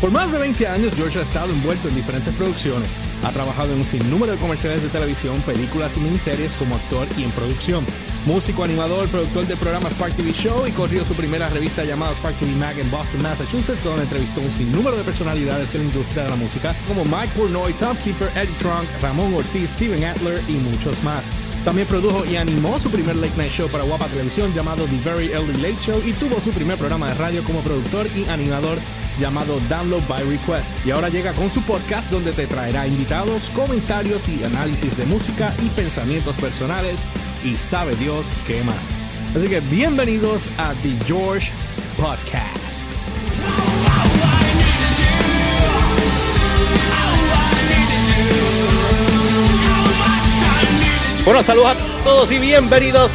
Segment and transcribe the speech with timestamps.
[0.00, 2.88] Por más de 20 años, George ha estado envuelto en diferentes producciones.
[3.22, 7.24] Ha trabajado en un sinnúmero de comerciales de televisión, películas y miniseries como actor y
[7.24, 7.84] en producción.
[8.24, 12.34] Músico, animador, productor de programas Spark TV Show y corrió su primera revista llamada Spark
[12.38, 16.30] TV Mag en Boston, Massachusetts, donde entrevistó un sinnúmero de personalidades de la industria de
[16.30, 21.02] la música como Mike Pornoy, Tom Keeper, Eddie Trunk, Ramón Ortiz, Steven Adler y muchos
[21.02, 21.22] más.
[21.64, 25.30] También produjo y animó su primer late night show para Guapa Televisión llamado The Very
[25.30, 28.78] Early Late Show y tuvo su primer programa de radio como productor y animador
[29.20, 30.86] llamado Download by Request.
[30.86, 35.54] Y ahora llega con su podcast donde te traerá invitados, comentarios y análisis de música
[35.62, 36.96] y pensamientos personales
[37.44, 38.76] y sabe Dios qué más.
[39.36, 41.50] Así que bienvenidos a The George
[41.96, 42.69] Podcast.
[51.30, 53.14] Bueno, saludos a todos y bienvenidos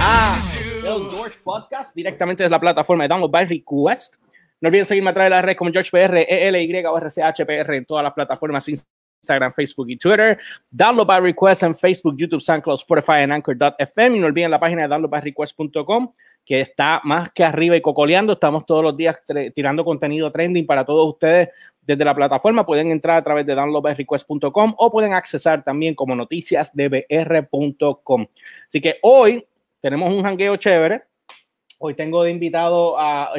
[0.00, 4.16] a el George Podcast directamente desde la plataforma de Download by Request.
[4.60, 8.02] No olviden seguirme a través de las redes como GeorgePR, ELY o RCHPR en todas
[8.02, 10.36] las plataformas Instagram, Facebook y Twitter.
[10.68, 14.16] Download by Request en Facebook, YouTube, SoundCloud, Spotify en Anchor.fm.
[14.16, 16.12] Y no olviden la página de downloadbyrequest.com
[16.44, 18.32] que está más que arriba y cocoleando.
[18.34, 19.16] Estamos todos los días
[19.54, 21.48] tirando contenido trending para todos ustedes
[21.80, 22.66] desde la plataforma.
[22.66, 28.26] Pueden entrar a través de downloadbyrequest.com o pueden accesar también como noticiasdbr.com.
[28.68, 29.44] Así que hoy
[29.80, 31.02] tenemos un jangueo chévere.
[31.78, 33.32] Hoy tengo de invitado a,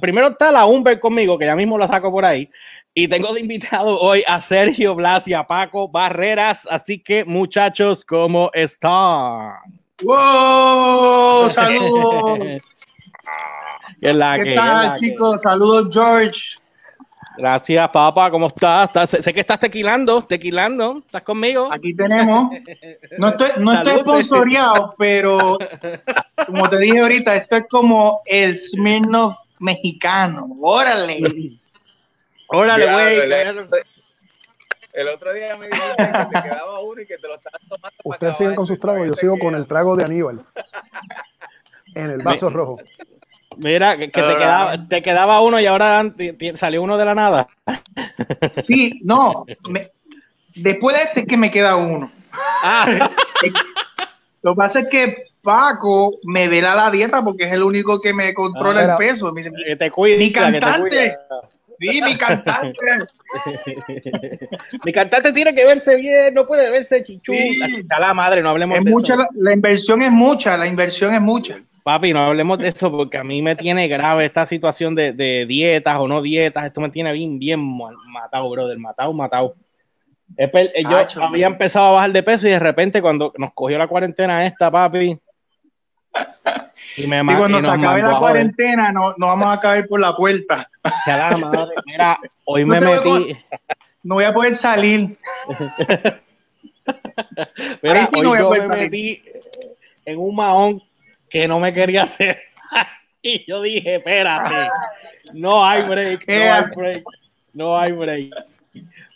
[0.00, 2.48] Primero está la Humber conmigo, que ya mismo la saco por ahí.
[2.94, 6.68] Y tengo de invitado hoy a Sergio Blas y a Paco Barreras.
[6.70, 9.77] Así que, muchachos, ¿cómo están?
[10.02, 11.50] ¡Wow!
[11.50, 12.62] ¡Saludos!
[14.00, 15.42] ¿Qué, tal, chicos?
[15.42, 16.40] Saludos, George.
[17.36, 18.30] Gracias, papá.
[18.30, 19.10] ¿Cómo estás?
[19.10, 20.98] Sé, que estás tequilando, tequilando.
[20.98, 21.72] ¿Estás conmigo?
[21.72, 22.50] Aquí tenemos.
[23.16, 25.56] No estoy, no estoy sponsoreado, pero
[26.46, 30.48] como te dije ahorita, esto es como el Smirnoff mexicano.
[30.60, 31.58] Órale.
[32.48, 33.78] Órale, güey.
[34.98, 37.96] El otro día me dijiste que te quedaba uno y que te lo estabas tomando.
[38.02, 40.44] Ustedes siguen con sus tragos, yo sigo con el trago de Aníbal.
[41.94, 42.80] En el vaso rojo.
[43.58, 46.02] Mira, que, te, quedaba, te, quedaba, uno y ahora
[46.56, 47.46] salió uno de la nada.
[48.64, 49.46] Sí, no.
[50.56, 52.10] después de este que me queda uno.
[52.32, 53.10] Ah.
[54.42, 58.12] Lo que pasa es que Paco me vela la dieta porque es el único que
[58.12, 59.32] me controla el peso.
[59.32, 61.16] que te cuida, mi cantante.
[61.78, 62.78] Sí, mi cantante.
[64.84, 67.32] mi cantante tiene que verse bien, no puede verse chichu.
[67.98, 69.26] La madre, no hablemos de mucha, eso.
[69.34, 71.60] la, inversión es mucha, la inversión es mucha.
[71.84, 75.98] Papi, no hablemos de eso porque a mí me tiene grave esta situación de, dietas
[75.98, 76.66] o no dietas.
[76.66, 77.60] Esto me tiene bien, bien
[78.12, 78.78] matado, brother.
[78.78, 79.54] Matado, matado.
[80.36, 84.44] Yo había empezado a bajar de peso y de repente cuando nos cogió la cuarentena
[84.44, 85.18] esta, papi.
[86.96, 90.14] Y, me, y cuando se acabe la cuarentena, no, no vamos a caer por la
[90.14, 90.68] puerta.
[91.86, 93.36] Mira, hoy me metí.
[94.02, 95.16] no voy a poder salir.
[97.82, 99.22] mira, hoy yo me metí
[100.04, 100.82] en un mahón
[101.28, 102.38] que no me quería hacer.
[103.22, 104.70] y yo dije, espérate,
[105.32, 107.04] no hay break, no hay break,
[107.52, 108.34] no hay break.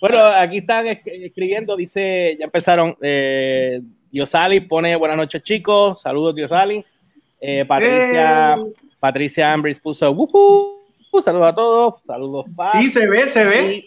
[0.01, 6.85] Bueno, aquí están escribiendo, dice, ya empezaron, eh, Diosali pone buenas noches chicos, saludos Diosali.
[7.41, 8.59] Eh, Patricia,
[9.01, 10.13] Patricia Ambris puso,
[11.21, 12.47] saludos a todos, saludos.
[12.81, 13.87] Sí, se ve, se ve.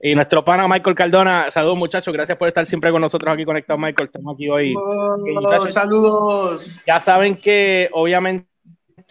[0.00, 3.80] Y, nuestro pana Michael Cardona, saludos muchachos, gracias por estar siempre con nosotros aquí conectados,
[3.80, 4.06] Michael.
[4.06, 4.74] Estamos aquí hoy.
[4.76, 6.80] Oh, saludos.
[6.86, 8.46] Ya saben que obviamente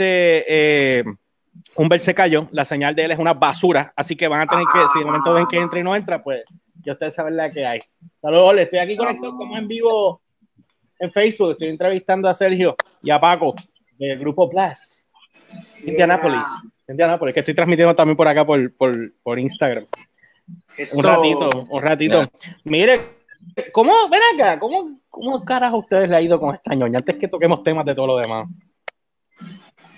[0.08, 1.04] eh,
[1.76, 4.66] Humbert se cayó, la señal de él es una basura, así que van a tener
[4.74, 6.44] que, si de momento ven que entra y no entra, pues
[6.84, 7.82] ya ustedes saben la que hay.
[8.22, 10.22] Saludos, estoy aquí conectado como en vivo
[11.00, 13.56] en Facebook, estoy entrevistando a Sergio y a Paco
[13.98, 15.06] del grupo Plus,
[15.84, 16.48] Indianapolis.
[16.92, 19.86] Indianapolis, que estoy transmitiendo también por acá por, por, por Instagram.
[20.96, 22.22] Un ratito, un ratito.
[22.64, 23.00] Mire,
[23.72, 27.28] ¿cómo, ven acá, cómo, cómo carajo ustedes le ha ido con esta ñoña antes que
[27.28, 28.48] toquemos temas de todo lo demás?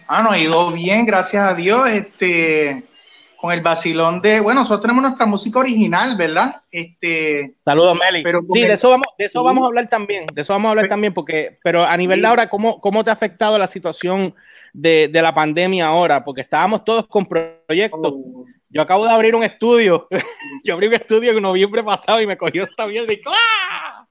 [0.08, 1.90] Ah, nos ha ido bien, gracias a Dios.
[1.90, 2.84] Este,
[3.44, 6.62] con el vacilón de, bueno, nosotros tenemos nuestra música original, ¿verdad?
[6.72, 8.24] Este, Saludos, Meli.
[8.54, 10.88] sí, de eso vamos, de eso vamos a hablar también, de eso vamos a hablar
[10.88, 14.34] también, porque, pero a nivel de ahora, ¿cómo, ¿cómo te ha afectado la situación
[14.72, 16.24] de, de la pandemia ahora?
[16.24, 18.13] Porque estábamos todos con proyectos.
[18.16, 18.45] Oh.
[18.69, 20.07] Yo acabo de abrir un estudio,
[20.63, 24.07] yo abrí un estudio en noviembre pasado y me cogió esta mierda y ¡ah!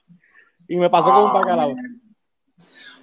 [0.68, 1.74] Y me pasó con un bacalao.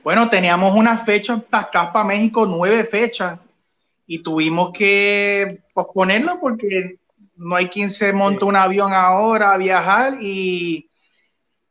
[0.03, 3.39] Bueno, teníamos unas fechas acá para México, nueve fechas,
[4.11, 6.95] y tuvimos que posponerlo porque
[7.35, 10.89] no hay quien se monte un avión ahora a viajar y,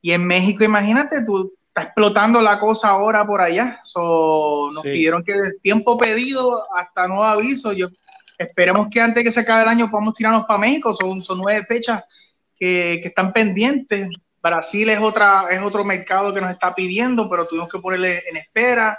[0.00, 3.80] y, en México, imagínate, tú estás explotando la cosa ahora por allá.
[3.82, 7.72] So, nos pidieron que tiempo pedido hasta nuevo aviso.
[7.72, 7.88] Yo
[8.38, 10.94] esperemos que antes que se acabe el año podamos tirarnos para México.
[10.94, 12.04] Son, son nueve fechas
[12.56, 14.10] que, que están pendientes.
[14.40, 18.36] Brasil es, otra, es otro mercado que nos está pidiendo, pero tuvimos que ponerle en
[18.36, 18.96] espera.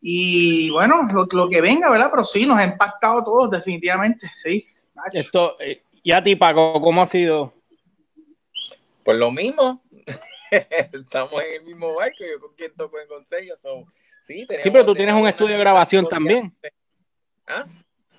[0.00, 2.08] Y bueno, lo, lo que venga, ¿verdad?
[2.10, 4.66] Pero sí, nos ha impactado a todos, definitivamente, sí.
[5.12, 7.54] Esto, eh, y a ti, Paco, ¿cómo ha sido?
[9.04, 9.82] Pues lo mismo.
[10.50, 12.16] Estamos en el mismo barco.
[12.20, 13.56] Yo con quien toco en consejo.
[13.56, 13.86] So,
[14.26, 16.54] sí, tenemos- Sí, pero tú tienes un estudio de grabación también.
[17.46, 17.66] ¿Ah?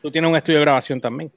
[0.02, 1.32] Tú tienes un estudio de grabación también.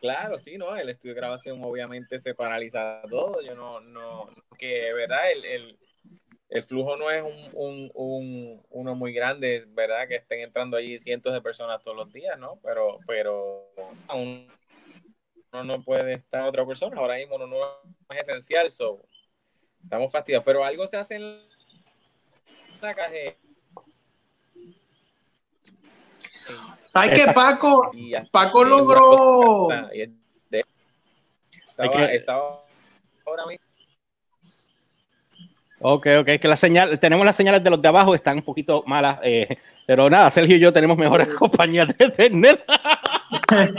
[0.00, 0.76] Claro, sí, ¿no?
[0.76, 3.40] El estudio de grabación obviamente se paraliza todo.
[3.42, 5.30] Yo no, no, que, ¿verdad?
[5.32, 5.78] El, el,
[6.48, 10.08] el flujo no es un, un, un, uno muy grande, ¿verdad?
[10.08, 12.58] Que estén entrando allí cientos de personas todos los días, ¿no?
[12.62, 13.66] Pero, pero
[14.06, 14.48] aún
[15.52, 16.98] uno no puede estar otra persona.
[16.98, 17.58] Ahora mismo uno no
[18.14, 19.02] es esencial, so,
[19.82, 20.44] estamos fastidiados.
[20.44, 21.38] Pero algo se hace en
[22.80, 23.12] la caja.
[26.86, 27.90] ¿Sabes qué, Paco?
[28.30, 29.68] Paco logró.
[31.76, 32.64] estaba
[33.26, 33.67] ahora mismo.
[35.80, 38.42] Ok, ok, es que la señal, tenemos las señales de los de abajo, están un
[38.42, 42.64] poquito malas, eh, pero nada, Sergio y yo tenemos mejores compañías de internet.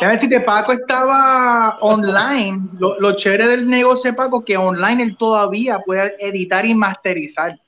[0.00, 2.70] Déjame decirte, Paco estaba online.
[2.78, 7.58] Lo, lo chévere del negocio de Paco que online él todavía puede editar y masterizar.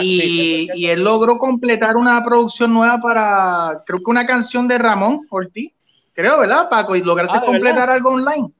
[0.00, 5.26] Y, y él logró completar una producción nueva para, creo que una canción de Ramón
[5.28, 5.72] Ortiz.
[6.14, 6.94] Creo, ¿verdad, Paco?
[6.96, 7.96] Y lograste Ah, ¿de completar verdad?
[7.96, 8.52] algo online.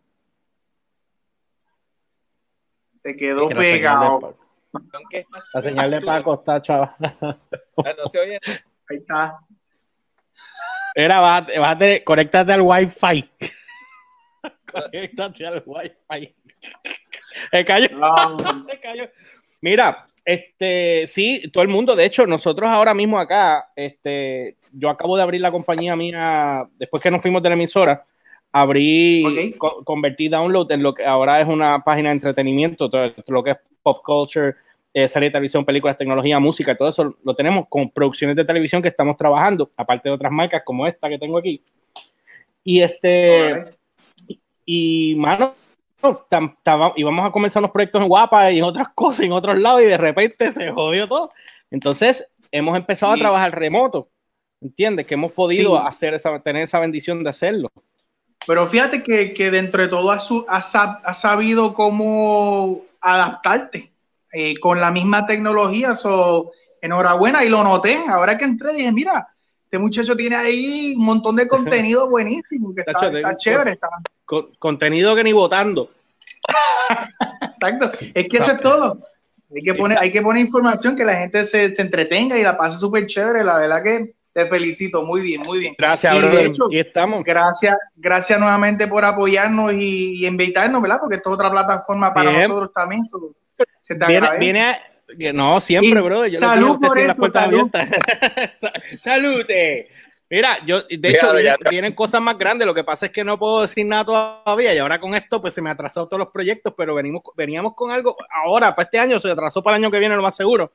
[3.03, 4.37] Se quedó Es que pegado.
[5.53, 6.97] La señal de Paco está chava.
[7.01, 8.41] Ah, no se oye.
[8.89, 9.39] Ahí está.
[10.95, 13.31] Era, bájate, bájate, conéctate al Wi-Fi.
[14.73, 16.35] conéctate al Wi-Fi.
[17.51, 17.89] Se cayó.
[18.69, 19.05] Se cayó.
[19.63, 25.17] Mira, este, sí, todo el mundo, de hecho, nosotros ahora mismo acá, este, yo acabo
[25.17, 28.05] de abrir la compañía mía, después que nos fuimos de la emisora,
[28.53, 29.57] abrí, Ok.
[29.59, 33.51] co- convertí Download en lo que ahora es una página de entretenimiento, todo lo que
[33.53, 34.55] es pop culture,
[34.95, 38.83] eh, serie de televisión, películas, tecnología, música, todo eso lo tenemos con producciones de televisión
[38.83, 41.63] que estamos trabajando, aparte de otras marcas como esta que tengo aquí.
[42.63, 43.75] Y este, Alright.
[44.67, 45.55] y mano,
[46.31, 49.59] tam- taba- íbamos a comenzar unos proyectos en Guapa y en otras cosas, en otros
[49.59, 51.31] lados, y de repente se jodió todo.
[51.71, 53.21] Entonces, hemos empezado Sí.
[53.21, 54.09] a trabajar remoto,
[54.61, 55.07] ¿entiendes?
[55.07, 55.83] Que hemos podido Sí.
[55.87, 57.71] hacer esa, tener esa bendición de hacerlo.
[58.47, 63.93] Pero fíjate que, que dentro de todo has, has sab- has sabido cómo adaptarte
[64.33, 65.95] eh, con la misma tecnología.
[65.95, 68.03] So, enhorabuena, y lo noté.
[68.09, 69.29] Ahora que entré, dije, mira,
[69.65, 73.73] este muchacho tiene ahí un montón de contenido buenísimo, que está, chévere.
[73.73, 73.89] Está,
[74.25, 75.91] Con- contenido que ni votando.
[77.41, 77.93] exacto.
[78.15, 78.99] Es que eso es todo.
[79.55, 82.57] Hay que poner, hay que poner información que la gente se, se entretenga y la
[82.57, 83.45] pase súper chévere.
[83.45, 85.03] La verdad que te felicito.
[85.03, 85.75] Muy bien, muy bien.
[85.79, 86.47] Gracias, Y de brother.
[86.47, 87.23] hecho- y estamos.
[87.25, 90.99] Gracias, gracias nuevamente por apoyarnos y, y invitarnos, ¿verdad?
[91.01, 92.43] Porque esto es otra plataforma para Bien.
[92.43, 93.05] nosotros también.
[93.05, 93.35] so,
[93.81, 94.81] se te Viene, viene a-
[95.35, 96.31] no, siempre, Y brother.
[96.31, 97.71] Yo le salud digo, usted por tiene las eso, puertas salud.
[98.99, 99.89] Salute.
[100.31, 101.31] Mira, yo, de hecho,
[101.69, 102.67] vienen, cosas más grandes.
[102.67, 104.75] Lo que pasa es que no puedo decir nada todavía.
[104.75, 107.91] Y ahora con esto, pues se me atrasó todos los proyectos, pero venimos, veníamos con
[107.91, 108.17] algo.
[108.43, 110.73] Ahora, para este año, se atrasó para el año que viene, lo más seguro.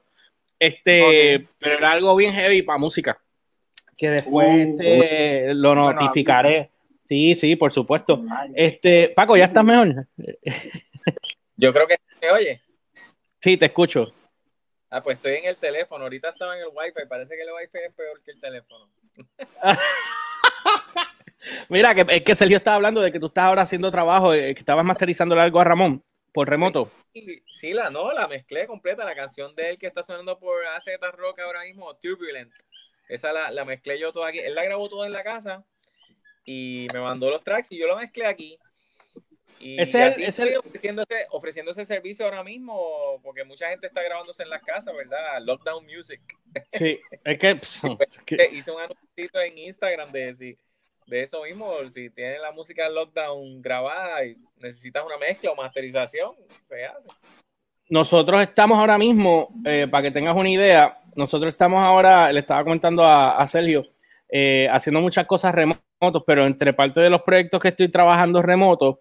[0.59, 3.17] Este, pero era algo bien heavy para música.
[3.97, 6.71] Que después Uh, este, lo Bueno, notificaré.
[7.05, 8.21] Sí, sí, por supuesto.
[8.53, 10.07] Este, Paco, ¿ya estás mejor?
[11.57, 12.61] Yo creo que se oye.
[13.39, 14.13] Sí, te escucho.
[14.89, 16.03] Ah, pues estoy en el teléfono.
[16.03, 17.07] Ahorita estaba en el wifi.
[17.07, 18.89] Parece que el wifi es peor que el teléfono.
[21.69, 24.53] Mira, que, es que Sergio estaba hablando de que tú estás ahora haciendo trabajo, eh,
[24.53, 26.91] que estabas masterizando algo a Ramón por remoto.
[27.13, 29.05] Y, sí, la no, la mezclé completa.
[29.05, 32.51] La canción de él que está sonando por AZ Rock ahora mismo, Turbulent.
[33.07, 34.39] Esa la, la mezclé yo toda aquí.
[34.39, 35.63] Él la grabó toda en la casa
[36.45, 38.57] y me mandó los tracks y yo lo mezclé aquí.
[39.59, 44.03] Y es- estoy es- ofreciendo, ese, ofreciendo ese servicio ahora mismo porque mucha gente está
[44.03, 45.41] grabándose en las casas, ¿verdad?
[45.41, 46.21] Lockdown Music.
[46.71, 50.57] Sí, es que, pss, es que- Eh, Hice un anuncio en Instagram de, si-
[51.07, 51.89] de eso mismo.
[51.89, 56.35] Si tienes la música Lockdown grabada y necesitas una mezcla o masterización,
[56.69, 57.07] se hace.
[57.89, 62.63] Nosotros estamos ahora mismo, eh, para que tengas una idea, nosotros estamos ahora, le estaba
[62.63, 63.85] comentando a, a Sergio,
[64.29, 68.97] eh, haciendo muchas cosas remotos, pero entre parte de los proyectos que estoy trabajando remotos,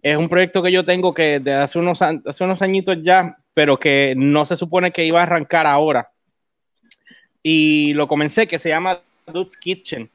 [0.00, 4.14] es un proyecto que yo tengo que hace unos, hace unos añitos ya, pero que
[4.16, 6.10] no se supone que iba a arrancar ahora.
[7.42, 10.08] Y lo comencé, que se llama Dude's Kitchen.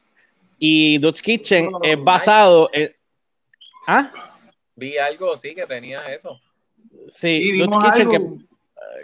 [0.57, 2.95] Y Dude's Kitchen es basado en...
[3.87, 4.09] ¿Ah?
[4.75, 6.39] Vi algo, sí, que tenía eso.
[7.09, 8.37] Sí, vimos Kitchen, que, algo.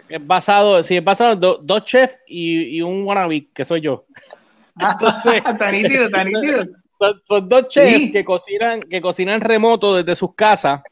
[0.08, 3.64] que es basado, sí, es basado en do- dos chefs y, y un wannabe, que
[3.64, 4.04] soy yo.
[4.80, 5.42] Entonces-
[5.72, 6.66] nítido, nítido.
[7.26, 10.82] son, dos chefs que cocinan, que cocinan remoto desde sus casas.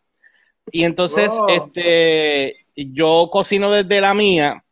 [0.71, 1.49] Y entonces, Oh.
[1.49, 4.63] este, yo cocino desde la mía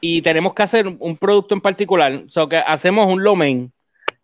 [0.00, 2.12] y tenemos que hacer un producto en particular.
[2.26, 3.72] O sea, que hacemos un lomen.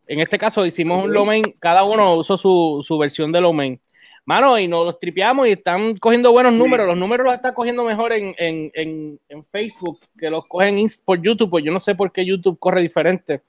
[0.06, 3.80] En este caso hicimos un lomen, cada uno usó su, su versión de lomen.
[4.26, 6.58] Mano, y nos los tripeamos y están cogiendo buenos Sí.
[6.58, 6.86] números.
[6.86, 11.20] Los números los está cogiendo mejor en, en, en, en Facebook que los cogen por
[11.20, 11.50] YouTube.
[11.50, 13.42] Pues yo no sé por qué YouTube corre diferente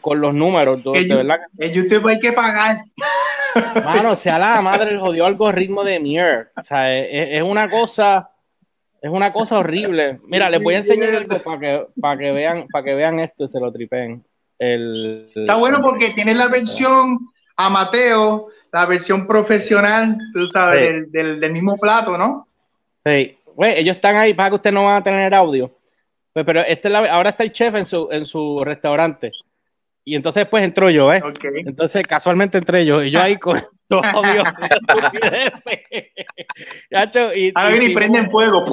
[0.00, 0.82] con los números.
[0.82, 1.40] De, verdad.
[1.58, 2.78] En YouTube hay que pagar.
[3.84, 6.50] Mano, sea la madre el jodido algoritmo de mierda.
[6.56, 8.30] O sea, es, es una cosa,
[9.00, 10.20] es una cosa horrible.
[10.26, 13.44] Mira, les voy a enseñar algo para que, para que vean, para que vean esto
[13.44, 14.24] y se lo tripeen.
[14.58, 17.18] El, Está bueno porque tienes la versión
[17.56, 20.86] amateur, la versión profesional, tú sabes, Sí.
[20.92, 22.48] del, del, del mismo plato, ¿no?
[23.04, 25.70] Sí, güey, ellos están ahí para que ustedes no van a tener audio.
[26.32, 29.30] Pues, pero este es la- ahora está el chef en su, en su restaurante.
[30.04, 31.20] Y entonces pues entró yo, ¿eh?
[31.24, 31.44] Ok.
[31.66, 33.02] Entonces casualmente entré yo.
[33.02, 34.02] Y yo ahí con todo.
[36.92, 38.64] Chacho, y, Ahora viene y hicimos- prenden fuego.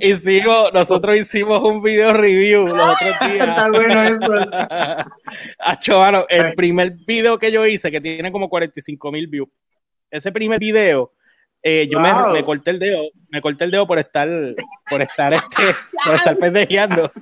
[0.00, 3.48] Hicimos, nosotros hicimos un video review los otros días.
[3.48, 4.50] Está bueno eso.
[5.58, 9.48] Acho, mano, el primer video que yo hice, que tiene como 45 mil views,
[10.10, 11.12] ese primer video,
[11.62, 12.32] eh, yo me- Wow.
[12.32, 14.28] me, corté el dedo, me corté el dedo por estar,
[14.88, 17.12] por estar este, por estar pendejeando,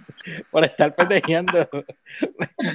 [0.50, 1.68] por estar pendejeando.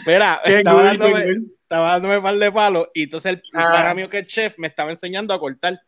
[0.06, 1.26] Mira, estaba dándome,
[1.62, 3.70] estaba dándome par de palos y entonces el Ah.
[3.72, 5.80] para mío que es chef me estaba enseñando a cortar,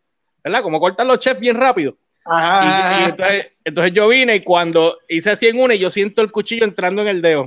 [0.43, 0.61] ¿verdad?
[0.61, 1.97] Como cortan los chefs bien rápido.
[2.25, 2.99] Y, Ajá.
[3.01, 6.31] y entonces, entonces yo vine y cuando hice así en una y yo siento el
[6.31, 7.45] cuchillo entrando en el dedo.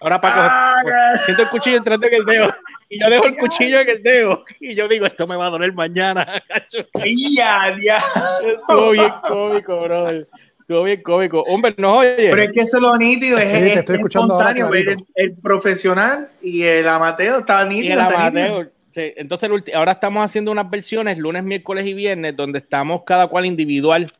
[0.00, 0.34] Ahora para
[0.82, 2.54] coger, Ah, siento el cuchillo entrando en el dedo
[2.88, 5.50] y yo dejo el cuchillo en el dedo y yo digo, esto me va a
[5.50, 6.42] doler mañana.
[6.48, 6.78] cacho.
[7.04, 8.02] ya, ya.
[8.42, 10.26] Estuvo bien cómico, brother.
[10.60, 11.42] Estuvo bien cómico.
[11.42, 12.14] Hombre, no, oye.
[12.16, 14.50] Pero es que eso es lo nítido, es, Sí, te es- estoy es escuchando ahora
[14.52, 17.94] espontáneo, el, el profesional y el amateur está y nítido.
[17.94, 18.72] el amateur.
[18.92, 23.46] Sí, Entonces, ahora estamos haciendo unas versiones lunes, miércoles y viernes donde estamos cada cual
[23.46, 24.12] individual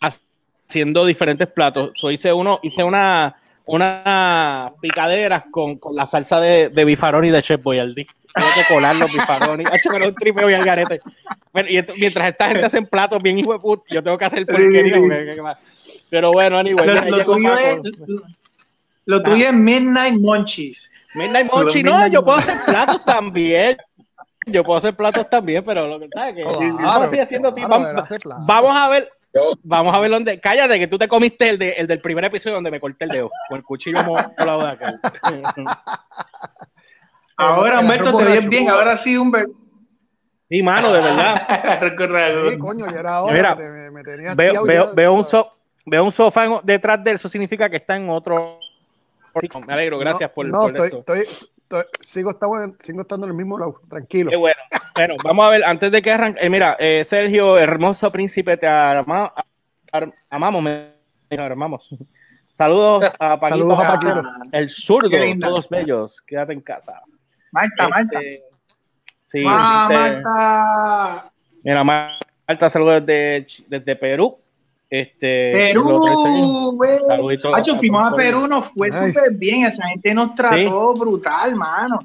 [0.00, 1.90] haciendo diferentes platos.
[1.94, 3.34] So, hice uno, hice una,
[3.64, 8.06] una picaderas con, con la salsa de, de bifaroni y de Chef Boyardee.
[8.32, 9.64] Tengo que colar los bifaroni.
[9.64, 11.00] Ha hecho un tripeo y al garete.
[11.52, 14.24] Bueno, y esto- mientras esta gente hace platos bien hijo de puta, yo tengo que
[14.24, 14.94] hacer porquería.
[15.74, 16.00] Sí.
[16.10, 16.86] Pero bueno, anyway.
[16.86, 17.80] Lo, lo tuyo es,
[19.06, 20.88] lo tuyo es Midnight Munchies.
[21.12, 23.76] Midnight Mochi, no, Midnight yo puedo hacer platos también.
[24.46, 26.60] Yo puedo hacer platos también, pero lo que pasa es que Claro,
[26.98, 30.40] yo estoy haciendo claro, vamos, vamos a ver, Yo- vamos a ver dónde.
[30.40, 33.10] Cállate, que tú te comiste el, de, el del primer episodio donde me corté el
[33.10, 34.98] dedo con el cuchillo molado de aquel.
[37.36, 38.68] Ahora, Humberto, te ves bien.
[38.68, 39.52] Ahora sí, Humberto.
[40.48, 41.78] Sí, mano, de verdad.
[41.80, 43.32] Recuerda, Sí, coño, ya era hora.
[43.32, 45.52] Mira, que me, me tenías Veo, veo, un so-
[45.86, 48.58] veo un sofá en- detrás de él, eso significa que está en otro.
[49.66, 50.98] Me alegro, gracias no, por, No, por estoy, esto.
[51.14, 51.48] estoy-
[52.00, 54.30] sigo, estando, sigo estando en el mismo lado, tranquilo.
[54.30, 54.56] Qué bueno.
[54.94, 58.66] Bueno, vamos a ver, antes de que arranque, eh, mira, eh, Sergio, hermoso príncipe, te
[58.66, 59.32] ama-
[59.92, 60.90] ar- amamos, me
[61.30, 61.88] amamos.
[62.52, 64.22] Saludos a Paquito, Saludos a Paquito.
[64.52, 65.08] el zurdo,
[65.40, 67.00] todos bellos, quédate en casa.
[67.52, 68.18] Marta, Marta.
[68.20, 68.42] Este,
[69.28, 71.32] sí, Ah, este, Marta.
[71.62, 74.38] mira, Marta, saludos desde, desde Perú.
[74.90, 76.98] Este, Perú, güey.
[77.54, 79.12] Hacho, fuimos a Perú, nos fue Nice.
[79.14, 79.64] súper bien.
[79.64, 82.00] Esa gente nos trató brutal, mano.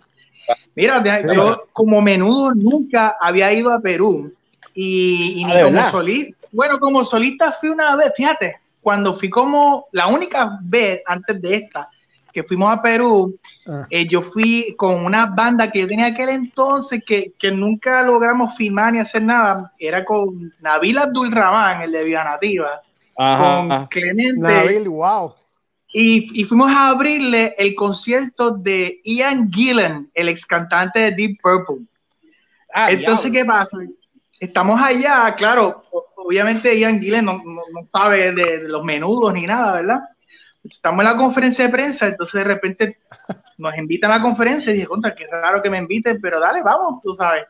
[0.76, 1.28] Mira, de- Sí.
[1.34, 4.32] yo como menudo nunca había ido a Perú.
[4.76, 6.48] Y, y Ah, ni ¿de como solista.
[6.52, 11.56] Bueno, como solista fui una vez, fíjate, cuando fui como la única vez antes de
[11.56, 11.90] esta
[12.36, 13.88] que fuimos a Perú, Ah.
[13.90, 18.56] eh, yo fui con una banda que yo tenía aquel entonces que, que nunca logramos
[18.58, 19.72] filmar ni hacer nada.
[19.80, 22.82] Era con Nabil Abdul Rahman, el de Vida Nativa,
[23.16, 23.88] con Ajá.
[23.90, 24.38] Clemente.
[24.42, 25.34] Nabil, wow.
[25.94, 31.38] Y, y fuimos a abrirle el concierto de Ian Gillan, el ex cantante de Deep
[31.42, 31.86] Purple.
[32.74, 33.54] Ah, Entonces, diablo.
[33.54, 33.78] ¿qué pasa?
[34.42, 35.86] Estamos allá, claro,
[36.18, 40.00] obviamente Ian Gillan no, no- no sabe de, de los menudos ni nada, ¿verdad?
[40.70, 43.00] Estamos en la conferencia de prensa, entonces de repente
[43.58, 46.64] nos invitan a la conferencia y dije, contra, qué raro que me inviten, pero dale,
[46.64, 47.46] vamos, tú sabes.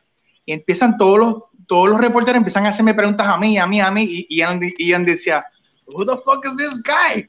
[0.45, 1.35] Y empiezan todos los,
[1.67, 4.59] todos los reporteros empiezan a hacerme preguntas a mí, a mí, a mí, y Ian,
[4.77, 5.45] Ian decía,
[5.87, 7.27] Who the fuck is this guy?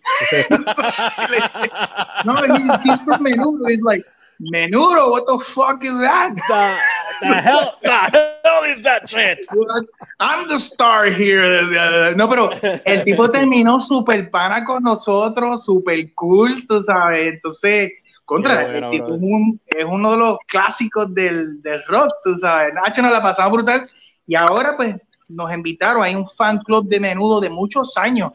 [2.24, 3.68] no, he's, he's from Menudo.
[3.68, 4.02] He's like,
[4.40, 6.34] Menudo, what the fuck is that?
[6.48, 9.46] The, the hell, the hell is that shit?
[10.18, 12.14] I'm the star here.
[12.16, 12.50] No, pero
[12.84, 17.34] el tipo terminó súper pana con nosotros, súper cool, tú sabes.
[17.34, 17.92] Entonces,
[18.24, 22.34] contra, bueno, el tipo es, un- es uno de los clásicos del, del rock, tú
[22.36, 22.72] sabes.
[22.74, 23.88] Nacho nos la pasamos brutal.
[24.26, 24.94] Y ahora, pues,
[25.28, 26.02] nos invitaron.
[26.02, 28.32] Hay un fan club de menudo de muchos años.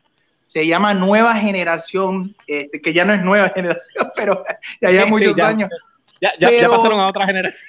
[0.48, 4.44] Se llama Nueva Generación, este, que ya no es nueva generación, pero
[4.82, 5.48] ya lleva Sí, sí, muchos ya.
[5.48, 5.70] años.
[6.22, 7.68] Ya, ya, ya pasaron a otra generación.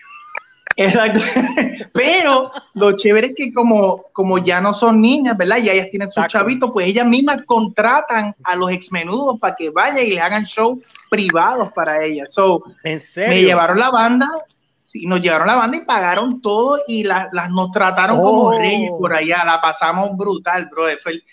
[0.76, 1.20] Exacto.
[1.92, 5.58] Pero lo chévere es que como, como ya no son niñas, ¿verdad?
[5.58, 10.04] Y ellas tienen sus chavitos, pues ellas mismas contratan a los exmenudos para que vayan
[10.06, 12.32] y les hagan show privados para ellas.
[12.32, 13.34] So, ¿En serio?
[13.34, 14.28] me llevaron la banda,
[14.84, 18.22] sí, nos llevaron la banda y pagaron todo y la- las nos trataron Oh.
[18.22, 19.44] como reyes por allá.
[19.44, 20.84] La pasamos brutal, bro.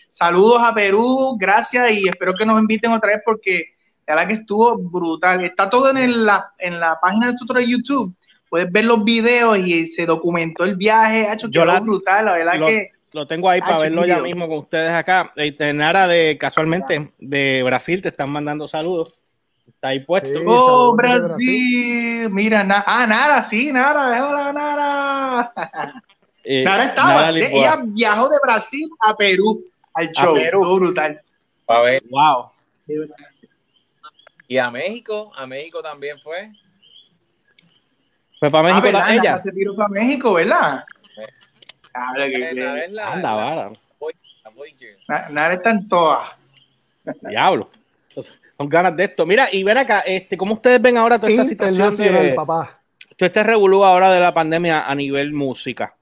[0.10, 4.34] Saludos a Perú, gracias y espero que nos inviten otra vez porque la verdad que
[4.34, 5.44] estuvo brutal.
[5.44, 8.14] Está todo en, el- la, en la página de nosotros de YouTube.
[8.50, 11.28] Puedes ver los videos y se documentó el viaje.
[11.28, 14.06] Ha hecho Yo quedó la- brutal, la verdad lo- que Lo tengo ahí para verlo
[14.06, 15.32] ya mismo con ustedes acá.
[15.36, 19.14] Este, Nara de casualmente de Brasil te están mandando saludos.
[19.68, 20.28] Está ahí puesto.
[20.40, 20.46] Sí.
[20.48, 22.30] Oh, Brasil.
[22.30, 25.54] Mira, na- ah, Nara, sí, Nara, hola, Nara.
[26.44, 29.64] Eh, Nara estaba, Nara ella viajó de Brasil a Perú
[29.94, 30.60] al show, Perú.
[30.60, 31.22] todo brutal.
[31.68, 32.46] A ver, Wow.
[34.48, 36.52] y a México, a México también fue.
[38.40, 39.08] Fue para Ah, México ¿verdad?
[39.08, 39.38] la- ella.
[39.40, 40.84] Se tiró para México, ¿verdad?
[41.92, 43.72] Claro que- Anda, vara.
[44.44, 44.98] la Voyager.
[45.08, 46.30] Na- Nara está en todas.
[47.22, 47.70] Diablo.
[48.10, 49.26] Entonces, con ganas de esto.
[49.26, 52.80] Mira, y ven acá, este, ¿cómo ustedes ven ahora toda esta situación de, papá.
[53.18, 55.94] todo este revolú ahora de la pandemia a nivel música?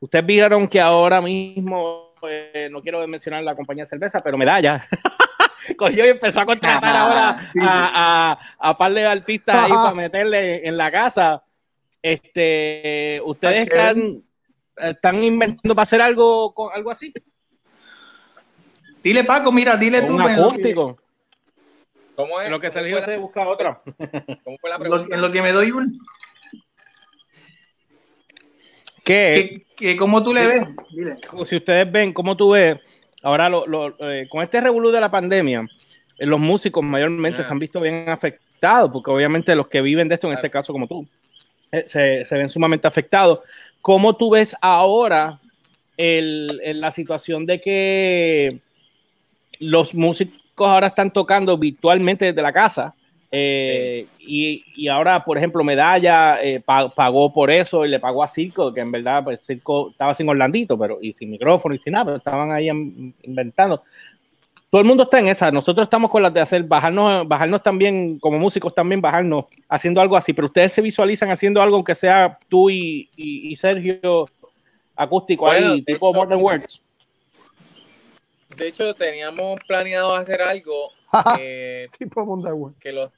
[0.00, 4.84] Ustedes vieron que ahora mismo, eh, no quiero mencionar la compañía de cerveza, pero Medalla
[5.76, 7.58] cogió y empezó a contratar ahora Sí.
[7.62, 11.42] a, a, a par de artistas ahí para meterle en la casa.
[12.08, 13.72] Este, ¿ustedes Ok.
[13.72, 14.22] están,
[14.76, 17.12] están inventando para hacer algo con algo así?
[19.02, 20.14] Dile, Paco, mira, dile tú.
[20.14, 20.98] Un en lo que- acústico.
[22.14, 22.46] ¿Cómo es?
[22.46, 23.82] En lo que ¿Cómo Sergio se busca otra.
[24.44, 25.14] ¿Cómo fue la pregunta?
[25.14, 25.98] en lo que me doy un.
[29.04, 29.64] ¿Qué?
[29.76, 30.68] Que, que ¿Cómo tú le ves?
[30.90, 31.16] Dile.
[31.44, 32.78] si ustedes ven, cómo tú ves,
[33.24, 35.66] ahora lo- lo- eh, con este revolú de la pandemia,
[36.18, 37.44] eh, los músicos mayormente Ah.
[37.44, 40.72] se han visto bien afectados, porque obviamente los que viven de esto, en este caso
[40.72, 41.08] como tú, eh,
[41.86, 43.40] se, se ven sumamente afectados.
[43.80, 45.40] ¿Cómo tú ves ahora
[45.96, 48.58] el- la situación de que
[49.60, 52.94] los músicos ahora están tocando virtualmente desde la casa?
[53.30, 58.28] Eh, y, ahora, por ejemplo, Medalla eh, pa- pagó por eso y le pagó a
[58.28, 61.92] Circo, que en verdad pues, Circo estaba sin Orlandito, pero y sin micrófono y sin
[61.92, 63.82] nada, pero estaban ahí in- inventando.
[64.70, 65.50] Todo el mundo está en esa.
[65.50, 70.16] Nosotros estamos con las de hacer, bajarnos, bajarnos también, como músicos también, bajarnos, haciendo algo
[70.16, 70.32] así.
[70.32, 74.28] Pero ustedes se visualizan haciendo algo, aunque sea tú y, y- y Sergio
[74.96, 76.82] acústico Bueno, ahí, tipo hecho- Modern Words.
[78.56, 80.90] De hecho, teníamos planeado hacer algo
[81.40, 82.74] eh, tipo Wonder Woman.
[82.80, 83.12] que lo,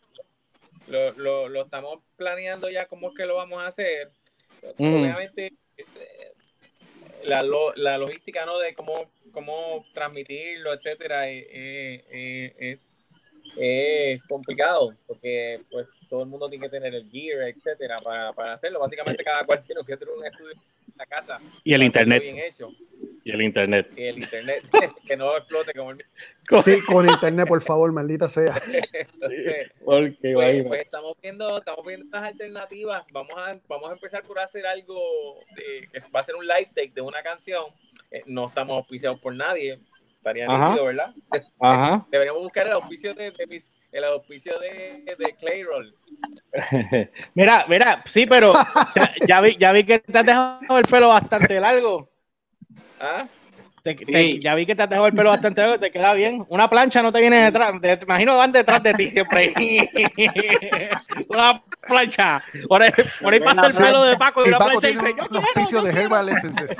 [0.89, 4.11] lo, lo, lo estamos planeando ya cómo es que lo vamos a hacer.
[4.79, 4.85] Ujú.
[4.99, 5.85] Obviamente, eh,
[7.25, 8.59] la, lo- la logística ¿no?
[8.59, 9.05] de cómo,
[9.39, 11.29] cómo transmitirlo, etcétera,
[13.57, 18.55] es complicado porque pues todo el mundo tiene que tener el gear, etcétera, para, para
[18.55, 18.81] hacerlo.
[18.81, 21.39] Básicamente cada cual tiene que tener un estudio en la casa.
[21.65, 22.23] Y el internet.
[22.23, 22.71] Bien hecho.
[23.25, 23.91] Y el internet.
[23.97, 24.63] Y el internet
[25.07, 26.07] que no explote como el mío.
[26.65, 28.63] Sí, con internet, por favor, maldita sea.
[28.93, 33.05] Entonces, Porque, Pues, pues estamos viendo, estamos viendo estas alternativas.
[33.13, 34.99] Vamos a, vamos a empezar por hacer algo
[35.55, 37.65] de- que va a ser un live take de una canción.
[38.11, 39.81] Eh, no estamos auspiciados por nadie.
[40.17, 40.69] Estaría Ajá.
[40.71, 41.15] nítido, ¿verdad?
[41.61, 42.07] Ajá.
[42.11, 45.95] Deberíamos buscar el auspicio de, de mis- el auspicio de, de Clayroll.
[47.35, 48.53] Mira, mira, sí, pero
[48.95, 52.11] ya, ya vi, ya vi que te has dejado el pelo bastante largo.
[53.01, 53.27] ¿Ah?
[53.83, 54.41] Te- te- Sí.
[54.43, 56.45] ya vi que te has dejado el pelo bastante largo, te queda bien.
[56.49, 59.53] Una plancha no te viene detrás, te, imagino van detrás de ti siempre.
[61.29, 62.43] una plancha.
[62.69, 62.91] Por ahí,
[63.23, 65.17] por ahí pasa el pelo de Paco y Y una Paco plancha y tiene dice,
[65.17, 66.05] yo un quiero, auspicio yo de quiero".
[66.07, 66.79] Herbal Essences.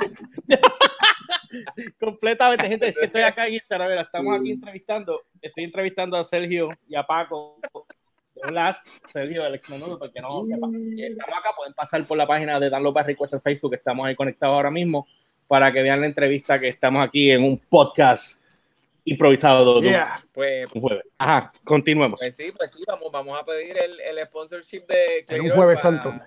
[1.99, 6.23] Completamente, gente, es que estoy acá en Instagram, mira, estamos aquí entrevistando, estoy entrevistando a
[6.23, 7.59] Sergio y a Paco.
[8.41, 8.77] Hola,
[9.09, 10.67] Sergio, el ex menudo, porque no lo sepa.
[10.67, 14.15] Estamos acá, pueden pasar por la página de Dan López Request en Facebook, estamos ahí
[14.15, 15.07] conectados ahora mismo,
[15.47, 18.39] para que vean la entrevista que estamos aquí en un podcast
[19.03, 20.23] improvisado de Yeah.
[20.33, 21.03] Pues, un jueves.
[21.17, 22.19] Ajá, continuemos.
[22.19, 25.81] pues sí, pues sí, vamos, vamos a pedir el, el sponsorship de En un jueves
[25.81, 26.23] para- santo.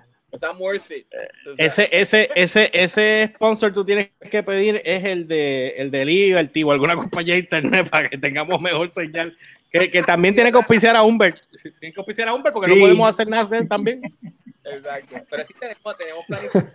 [0.59, 1.07] Worth it.
[1.47, 5.91] O sea, Ese, ese, ese, ese sponsor tú tienes que pedir es el de el
[5.91, 9.37] de Liberty o alguna compañía de internet para que tengamos mejor señal.
[9.71, 11.35] Que, que también tiene que auspiciar a Humber.
[11.81, 14.03] Tiene que auspiciar a Humber porque no podemos hacer nada de él también.
[14.65, 15.17] Exacto.
[15.31, 16.71] Pero sí tenemos, tenemos planificado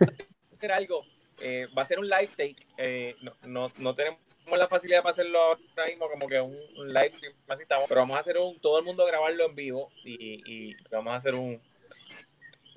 [0.56, 1.04] hacer algo.
[1.40, 2.56] Eh, va a ser un live take.
[2.76, 4.18] Eh, no, no, no tenemos
[4.50, 7.34] la facilidad para hacerlo ahora mismo como que un, un live stream.
[7.46, 10.76] Así estamos, pero vamos a hacer un, todo el mundo grabarlo en vivo y, y
[10.90, 11.60] vamos a hacer un,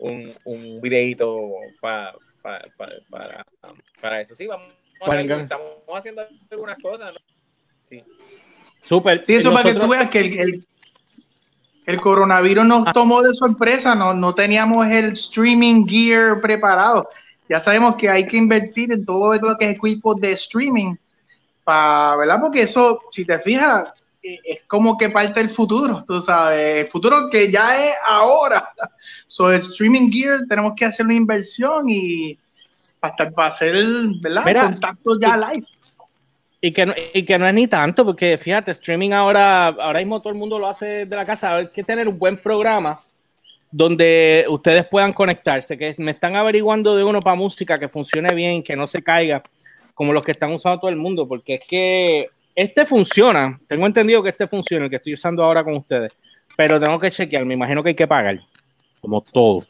[0.02, 3.46] un, un videito pa- pa- pa- para,
[4.02, 4.36] para eso.
[4.36, 4.68] Sí, vamos
[5.02, 7.14] a Para engan- estamos haciendo algunas cosas.
[7.14, 7.98] ¿no?
[8.86, 9.24] Súper.
[9.26, 10.68] Sí, eso para que Nosotros- tú veas que el, el-
[11.86, 17.10] el coronavirus nos tomó de sorpresa, no, no teníamos el streaming gear preparado.
[17.50, 20.96] Ya sabemos que hay que invertir en todo lo que es equipo de streaming,
[21.64, 22.40] para, ¿verdad?
[22.40, 26.88] Porque eso, si te fijas, eh, es como que parte del futuro, tú sabes, el
[26.88, 28.70] futuro que ya es ahora.
[29.32, 32.38] So, el streaming gear tenemos que hacer una inversión y
[33.00, 33.74] para, para hacer,
[34.20, 34.44] ¿verdad?
[34.46, 35.66] Mira, Contacto ya live.
[36.60, 40.20] Y que, no, y que no es ni tanto, porque fíjate, streaming ahora, ahora mismo
[40.22, 41.56] todo el mundo lo hace de la casa.
[41.56, 43.02] Hay que tener un buen programa
[43.72, 48.62] donde ustedes puedan conectarse, que me están averiguando de uno para música que funcione bien,
[48.62, 49.42] que no se caiga,
[49.94, 54.22] como los que están usando todo el mundo, porque es que este funciona, tengo entendido
[54.22, 56.18] que este funciona, el que estoy usando ahora con ustedes,
[56.58, 58.38] pero tengo que chequear, me imagino que hay que pagar,
[59.02, 59.66] como todo.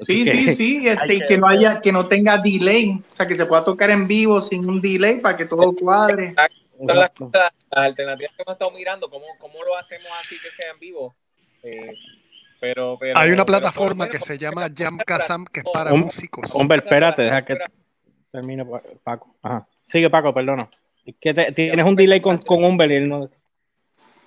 [0.00, 3.16] Así Sí, que- sí, sí, este, y que no haya, que no tenga delay, o
[3.16, 6.34] sea, que se pueda tocar en vivo sin un delay para que todo cuadre.
[6.76, 7.12] Son las,
[7.70, 11.14] alternativas que hemos estado mirando, ¿cómo, cómo lo hacemos así que sea en vivo?
[11.62, 11.94] Eh,
[12.60, 16.50] pero, pero, Hay una plataforma que se llama Jam Kazam, que es para Hom- músicos.
[16.54, 17.56] Hombre, espérate, deja que
[18.32, 19.36] termine Pa- Paco.
[19.42, 19.66] Ajá.
[19.82, 20.68] Sigue Paco, perdona.
[21.06, 23.30] Es que te- tienes un delay con, con Humber y él no...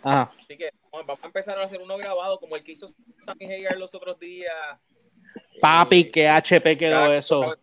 [0.04, 0.32] Ajá.
[0.40, 2.88] Así que vamos vamos a empezar a hacer uno grabado como el que hizo
[3.24, 4.54] Sammy Hagar los otros días.
[5.62, 7.56] Papi, Eh, que HP quedó eso.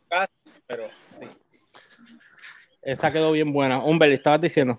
[0.66, 1.26] Pero sí.
[2.82, 3.78] Esa quedó bien buena.
[3.82, 4.76] Humber, estabas diciendo.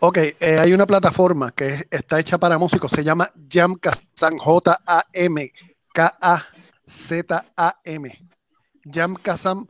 [0.00, 4.36] Ok, eh, hay una plataforma que es- está hecha para músicos, se llama Jam Kazam,
[4.36, 5.52] J-A-M,
[6.86, 8.28] K-A-Z-A-M.
[8.84, 9.66] Jam Kazam,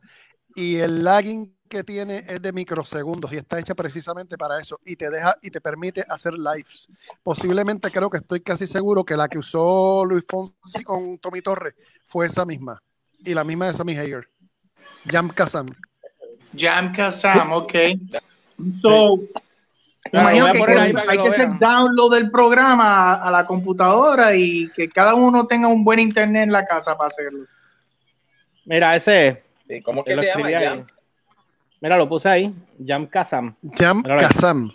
[0.57, 4.97] y el lagging que tiene es de microsegundos y está hecha precisamente para eso y
[4.97, 6.89] te deja y te permite hacer lives.
[7.23, 11.75] Posiblemente creo que estoy casi seguro que la que usó Luis Fonsi con Tommy Torres
[12.07, 12.81] fue esa misma
[13.25, 14.29] y la misma de Sammy Hager.
[15.07, 15.67] Jam Kazam.
[16.57, 17.73] Jam Kazam, ok.
[18.73, 19.21] So,
[20.13, 25.15] imagino que, hay que hacer download del programa a, a la computadora y que cada
[25.15, 27.47] uno tenga un buen internet en la casa para hacerlo.
[28.67, 29.45] Mira, ese
[29.83, 30.87] ¿Cómo que lo se llama?
[31.85, 32.51] Mira, lo puse ahí.
[32.83, 33.55] Jam Kazam.
[33.77, 34.03] Jam.
[34.03, 34.71] Kazam.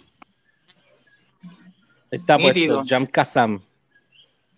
[2.12, 2.84] Está puesto.
[2.88, 3.60] Jam Kazam.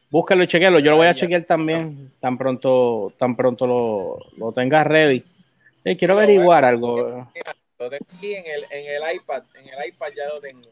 [0.09, 0.79] Búscalo y chequealo.
[0.79, 2.11] Yo lo voy a chequear también.
[2.19, 5.23] Tan pronto, tan pronto lo, lo tengas ready.
[5.85, 7.25] Eh, quiero averiguar algo.
[7.79, 9.43] Lo tengo aquí en el, en el iPad.
[9.55, 10.67] En el iPad ya lo tengo.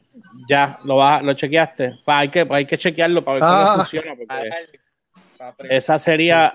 [0.49, 1.99] Ya, lo, vas- lo chequeaste.
[2.03, 3.63] Pa, hay, que, hay que chequearlo para ver Ah.
[3.71, 4.15] cómo funciona.
[4.17, 6.51] porque- Esa sería,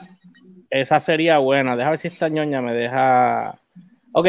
[0.68, 1.76] esa sería buena.
[1.76, 3.58] Deja ver si esta ñoña me deja.
[4.12, 4.28] Ok,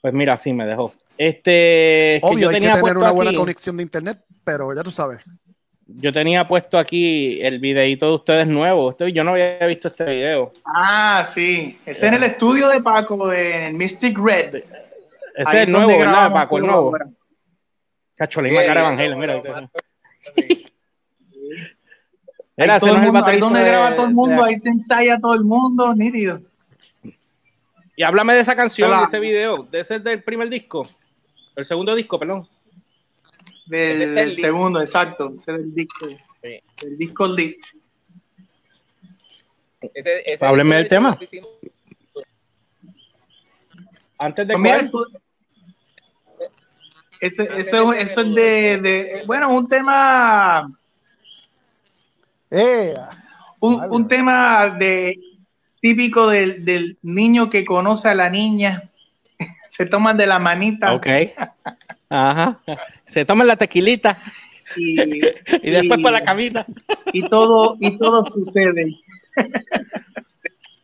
[0.00, 0.92] pues mira, sí me dejó.
[1.18, 3.82] Este, es que Obvio, yo hay que tenía tener puesto una buena aquí- conexión de
[3.82, 5.22] internet, pero ya tú sabes.
[5.88, 8.90] Yo tenía puesto aquí el videito de ustedes nuevo.
[8.90, 10.52] Este- yo no había visto este video.
[10.64, 11.78] Ah, sí.
[11.86, 14.56] Ese es en el estudio de Paco, en Mystic Red.
[14.56, 14.64] Ese
[15.36, 16.58] Ahí es el nuevo, ¿verdad, Paco?
[16.58, 16.78] El nuevo.
[16.88, 17.06] ahora.
[18.16, 19.42] Cacho, la misma Sí, cara Evangelio, mira.
[22.58, 24.60] Mira, Ahí, todo el es mundo, ahí donde de- graba todo el mundo, de- ahí
[24.60, 26.40] te ensaya todo el mundo, nítido.
[27.96, 29.00] Y háblame de esa canción, Hola.
[29.00, 29.62] de ese video.
[29.70, 30.88] De ese del primer disco.
[31.56, 32.46] El segundo disco, perdón.
[33.66, 35.32] Del, del segundo, exacto.
[35.36, 36.06] Ese es el disco.
[36.08, 36.60] Sí.
[36.82, 37.54] El disco lead.
[39.94, 41.18] Ese- ese- Hábleme del tema.
[44.18, 45.06] Antes de Pues mira, tú-
[47.20, 50.70] ese, ese, ese es de, de- bueno, un tema,
[52.50, 52.94] ¡Eh!
[53.60, 55.18] un, un tema de
[55.86, 58.82] típico del, del niño que conoce a la niña.
[59.68, 61.06] Se toman de la manita Ok.
[62.08, 62.58] Ajá.
[63.04, 64.18] Se toman la tequilita
[64.76, 66.66] y, y después para la camita.
[67.12, 68.98] y todo, y todo sucede.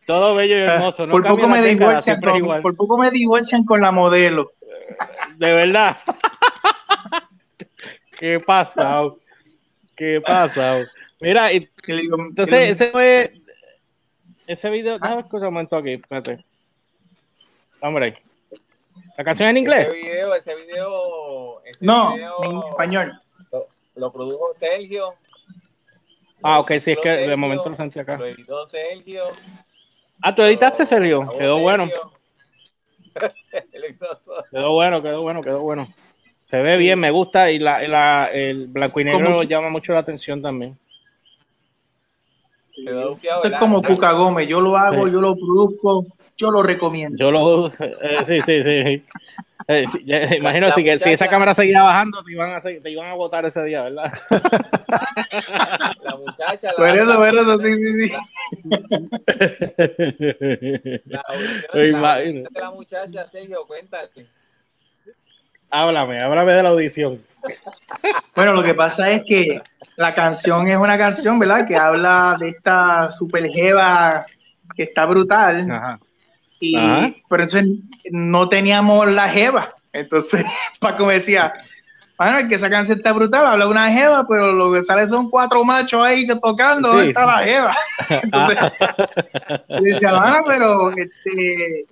[0.05, 1.05] Todo bello y hermoso.
[1.05, 2.61] No por poco me década, con, igual.
[2.61, 4.53] por poco me divorcian con la modelo.
[5.35, 5.97] De verdad.
[8.19, 9.03] ¿Qué pasa?
[9.97, 10.85] ¿Qué pasa?
[11.19, 13.42] Mira, y Y entonces ese fue.
[14.47, 14.99] Ese video.
[14.99, 15.93] Déjame escuchar un momento aquí.
[15.93, 16.43] Espérate.
[17.81, 18.21] Hombre.
[19.17, 19.87] ¿La canción en inglés?
[19.87, 21.61] Ese video, ese video.
[21.65, 23.13] ese no, video en español.
[23.51, 25.15] Lo, lo produjo Sergio.
[26.41, 28.17] Ah, ok, sí, es que de Sergio, momento lo sentí acá.
[28.17, 29.23] Lo editó Sergio.
[30.21, 31.27] Ah, ¿tú editaste, Sergio?
[31.37, 31.87] Quedó bueno.
[31.87, 32.11] Sergio.
[34.51, 35.87] Quedó bueno, quedó bueno, quedó bueno.
[36.49, 39.99] Se ve bien, me gusta y la, la- el blanco y negro llama mucho la
[39.99, 40.77] atención también.
[42.75, 44.47] Eso es como Cuca Gómez.
[44.47, 45.13] Yo lo hago, Sí.
[45.13, 46.05] yo lo produzco,
[46.37, 47.15] yo lo recomiendo.
[47.17, 47.71] Yo lo eh,
[48.25, 49.03] sí, sí, sí.
[49.67, 52.61] Eh, sí, ya- imagino La si, que, si esa cámara seguía bajando, te iban a,
[52.61, 54.11] te iban a votar ese día, ¿verdad?
[56.01, 56.71] La muchacha.
[56.77, 58.13] La, eso, la- eso, sí, sí, sí.
[61.05, 61.23] la
[61.73, 64.25] la de la muchacha, Sergio, cuéntate.
[65.75, 67.19] Háblame, háblame de la audición.
[68.35, 69.59] Bueno, lo que pasa es que
[69.95, 71.67] la canción es una canción, ¿verdad?
[71.67, 74.23] Que habla de esta super jeva
[74.75, 75.69] que está brutal.
[75.71, 75.99] Ajá.
[76.59, 77.11] Y, Ajá.
[77.27, 77.71] pero entonces
[78.11, 79.73] no teníamos la jeva.
[79.93, 80.45] Entonces
[80.79, 81.51] Paco me decía,
[82.19, 85.07] bueno, es que esa canción está brutal, habla de una jeva, pero lo que sale
[85.07, 87.09] son cuatro machos ahí tocando, ¿dónde Sí.
[87.09, 87.75] está la jeva?
[88.21, 88.57] Entonces,
[89.69, 91.85] yo decía, bueno, pero este,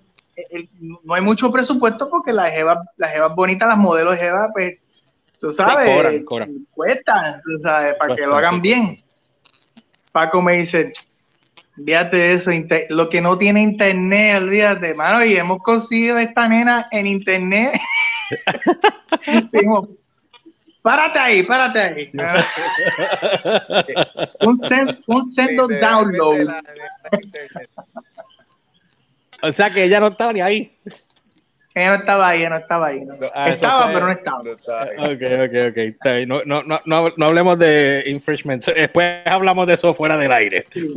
[0.49, 0.69] el-
[1.03, 4.77] no hay mucho presupuesto porque las jevas, las jevas bonitas, las modelos jevas, pues,
[5.39, 6.67] tú sabes, cobran, cobran.
[6.71, 8.61] cuestan, tú sabes, para que lo hagan sí.
[8.61, 9.03] bien.
[10.11, 10.91] Paco me dice,
[11.85, 12.51] Fíjate eso,
[12.89, 17.79] lo que no tiene internet, olvídate, mano, y hemos conseguido esta nena en internet.
[19.51, 19.87] Dijimos,
[20.83, 22.09] párate ahí, párate ahí.
[24.41, 26.41] un, sen- un sendo download.
[26.43, 27.69] la- la internet.
[29.41, 30.77] O sea que ella no estaba ni ahí.
[31.73, 33.05] Ella no estaba ahí, ella no estaba ahí.
[33.05, 33.13] no.
[33.33, 34.43] Ah, estaba, fue- pero no estaba.
[34.43, 34.97] No está ahí.
[34.97, 35.77] Ok, ok, ok.
[35.77, 36.27] Está bien.
[36.27, 38.65] No, no, no, no, hablemos de infringement.
[38.65, 40.65] Después hablamos de eso fuera del aire.
[40.69, 40.93] Sí.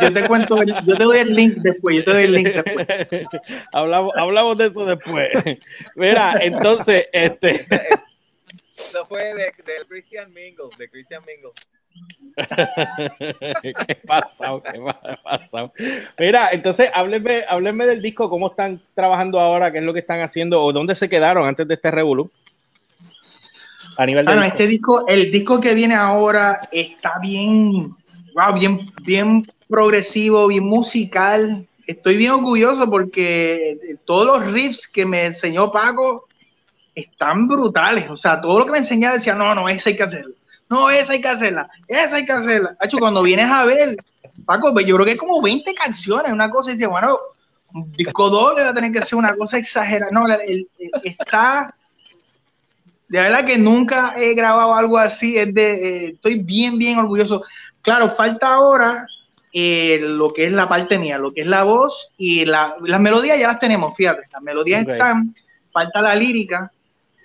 [0.00, 2.48] Yo te cuento, el- yo te doy el link después, yo te doy el link
[2.48, 2.86] después.
[3.74, 5.28] hablamos, hablamos de eso después.
[5.96, 7.50] Mira, entonces, este.
[8.76, 9.52] Eso fue de,
[9.88, 11.50] Christian Mingle, de Christian Mingle.
[13.62, 14.60] ¿Qué pasa?
[14.72, 14.80] ¿Qué
[15.22, 15.72] pasa?
[16.18, 20.20] Mira, entonces háblenme, háblenme del disco, cómo están trabajando ahora, qué es lo que están
[20.20, 22.30] haciendo o dónde se quedaron antes de este revolú.
[23.96, 24.46] A nivel de disco.
[24.46, 27.94] este disco, el disco que viene ahora está bien,
[28.34, 31.66] wow, bien, bien progresivo, bien musical.
[31.86, 36.26] Estoy bien orgulloso porque todos los riffs que me enseñó Paco
[36.94, 38.10] están brutales.
[38.10, 40.34] O sea, todo lo que me enseñaba decía, no, no, esa hay que hacerla.
[40.70, 41.68] No, esa hay que hacerla.
[41.86, 42.76] Esa hay que hacerla.
[42.80, 43.96] Hacho, cuando vienes a ver,
[44.46, 47.16] Paco, pues yo creo que hay como 20 canciones, una cosa, y dice, bueno,
[47.72, 50.10] un disco doble va a tener que ser una cosa exagerada.
[50.12, 51.74] No, el- el- está
[53.08, 55.36] de verdad que nunca he grabado algo así.
[55.36, 57.42] Es de, eh, estoy bien, bien orgulloso.
[57.82, 59.06] Claro, falta ahora
[59.56, 63.00] eh, lo que es la parte mía, lo que es la voz y la- las
[63.00, 65.32] melodías ya las tenemos, fíjate, las melodías están,
[65.70, 66.72] falta la lírica.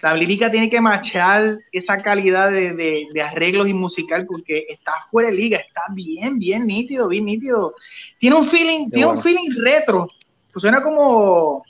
[0.02, 4.94] La lírica tiene que machar esa calidad de, de- de arreglos y musical porque está
[5.12, 7.76] fuera de liga, está bien, bien nítido, bien nítido.
[8.18, 10.08] Tiene un feeling, Qué tiene un feeling retro.
[10.54, 11.64] Pues suena como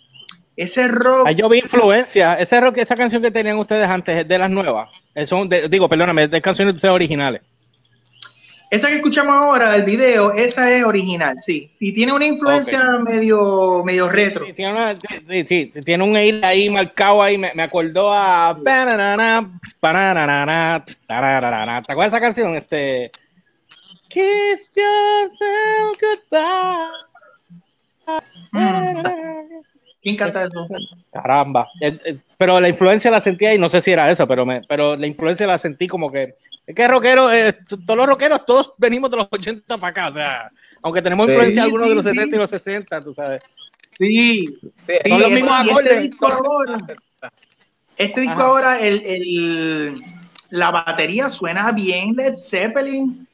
[0.56, 1.26] ese rock.
[1.28, 2.36] Ah, yo vi influencia.
[2.36, 4.90] Ese rock, esa canción que tenían ustedes antes es de las nuevas.
[5.16, 7.42] Eh, Son de- digo, perdóname, es de canciones de ustedes originales.
[8.72, 11.72] Esa que escuchamos ahora, el video, esa es original, sí.
[11.80, 14.46] Y tiene una influencia medio, medio retro.
[14.46, 14.96] Sí, tiene, una-
[15.48, 18.56] sí, tiene un aire ahí marcado ahí, me, me acordó a.
[18.64, 18.70] ¿Te
[21.92, 22.56] acuerdas de esa canción?
[22.56, 23.12] Este
[24.08, 26.90] Kiss yourself goodbye.
[30.02, 30.68] ¿Quién canta eso?
[31.12, 31.68] Caramba.
[31.82, 34.62] Eh, eh, Pero la influencia la sentí ahí, no sé si era eso, pero me,
[34.62, 36.36] pero la influencia la sentí como que
[36.70, 40.14] es que rockero, eh, todos los rockeros, todos venimos de los 80 para acá, o
[40.14, 40.52] sea,
[40.84, 41.32] aunque tenemos Sí.
[41.32, 42.12] influencia Sí, algunos sí, de los sí.
[42.12, 43.42] 70 y los 60, tú sabes.
[43.98, 44.60] Sí, Sí,
[45.04, 46.02] sí, Son los ese- mismos y este acordes.
[46.04, 46.78] disco ahora,
[47.98, 50.04] este disco ahora, el, el-
[50.52, 53.26] la batería suena bien Led Zeppelin.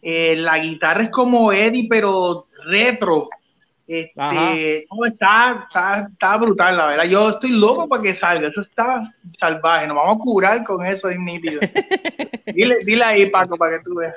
[0.00, 3.28] eh, la guitarra es como Eddie, pero retro.
[3.90, 7.04] Este, no, está, está, está brutal, la verdad.
[7.06, 8.48] Yo estoy loco para que salga.
[8.48, 9.00] Eso está
[9.38, 9.86] salvaje.
[9.86, 11.60] Nos vamos a curar con eso, es nítido.
[12.54, 14.14] dile, dile ahí, Paco, para que tú veas.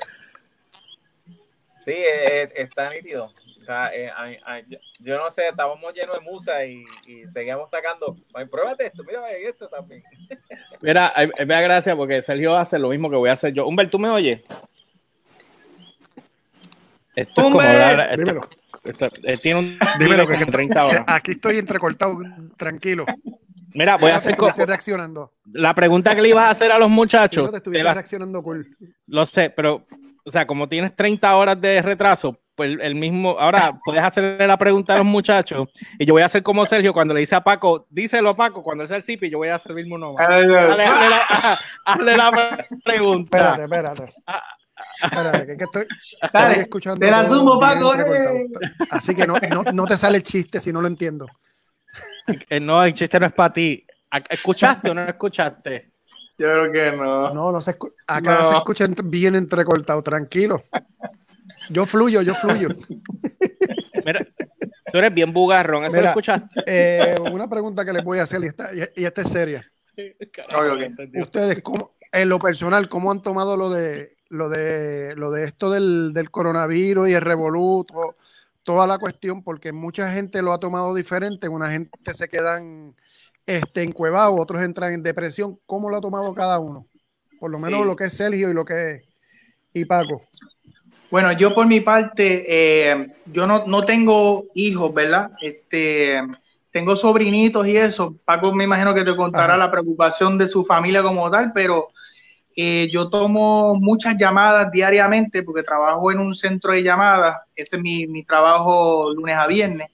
[1.79, 3.31] Sí, eh, eh, está nítido.
[3.61, 4.65] O sea, eh, ay, ay,
[4.99, 8.17] yo- no sé, estábamos llenos de musa y, y seguíamos sacando.
[8.33, 10.03] Ay, pruébate esto, mira esto también.
[10.81, 13.65] Mira, me da gracia porque Sergio hace lo mismo que voy a hacer yo.
[13.67, 14.41] Humbert, ¿tú me oyes?
[17.15, 18.49] Esto es como hablar- esto-
[18.83, 19.65] esto- él tiene un
[19.99, 21.03] Dímelo, delay que, como que- 30 horas.
[21.07, 22.17] aquí estoy entrecortado,
[22.57, 23.05] tranquilo.
[23.73, 24.35] Mira, voy a hacer
[24.67, 25.33] reaccionando.
[25.53, 27.51] la pregunta que le ibas a hacer a los Si muchachos.
[27.51, 28.67] no te la- reaccionando cool.
[29.07, 29.85] lo sé, pero,
[30.25, 34.57] o sea, como tienes 30 horas de retraso, pues el mismo, ahora puedes hacerle la
[34.57, 37.41] pregunta a los muchachos y yo voy a hacer como Sergio cuando le dice a
[37.41, 40.23] Paco, díselo a Paco, cuando es el CIPI, yo voy a el mismo nombre.
[40.23, 43.37] Hazle, hazle la, hazle la pregunta.
[43.55, 44.13] Espérate, espérate.
[45.01, 45.83] Espérate, que, que estoy,
[46.33, 46.99] Dale, estoy escuchando.
[47.05, 48.47] te la bien Paco, eh.
[48.91, 51.27] Así que no, no, no te sale el chiste si no lo entiendo.
[52.49, 53.85] Eh, No, el chiste no es para ti.
[54.29, 55.91] ¿Escuchaste o no escuchaste?
[56.37, 57.33] Yo creo que no.
[57.33, 58.47] No, no se escu- acá No.
[58.47, 60.63] se escucha bien entrecortado, tranquilo.
[61.69, 62.69] Yo fluyo, yo fluyo.
[64.05, 64.25] Mira,
[64.91, 66.09] tú eres bien bugarrón, ¿eso lo Mira.
[66.09, 66.63] escuchaste?
[66.65, 69.71] Eh, una pregunta que les voy a hacer y esta, y, y esta es seria.
[70.33, 70.75] Carajo.
[71.21, 75.69] Ustedes, ¿cómo, en lo personal, ¿cómo han tomado lo de lo de lo de esto
[75.69, 78.15] del, del coronavirus y el revoluto,
[78.63, 79.43] toda la cuestión?
[79.43, 82.95] Porque mucha gente lo ha tomado diferente, una gente se quedan
[83.45, 85.59] este, en Cuevao, otros entran en depresión.
[85.65, 86.87] ¿Cómo lo ha tomado cada uno?
[87.39, 87.85] Por lo menos Sí.
[87.85, 89.03] lo que es Sergio y lo que es
[89.73, 90.21] y Paco.
[91.09, 95.31] Bueno, yo por mi parte, eh, yo no, no tengo hijos, ¿verdad?
[95.41, 96.21] Este,
[96.71, 98.15] tengo sobrinitos y eso.
[98.23, 99.57] Paco me imagino que te contará Ajá.
[99.65, 101.89] la preocupación de su familia como tal, pero
[102.55, 107.37] eh, yo tomo muchas llamadas diariamente porque trabajo en un centro de llamadas.
[107.55, 109.89] Ese es mi, mi trabajo lunes a viernes.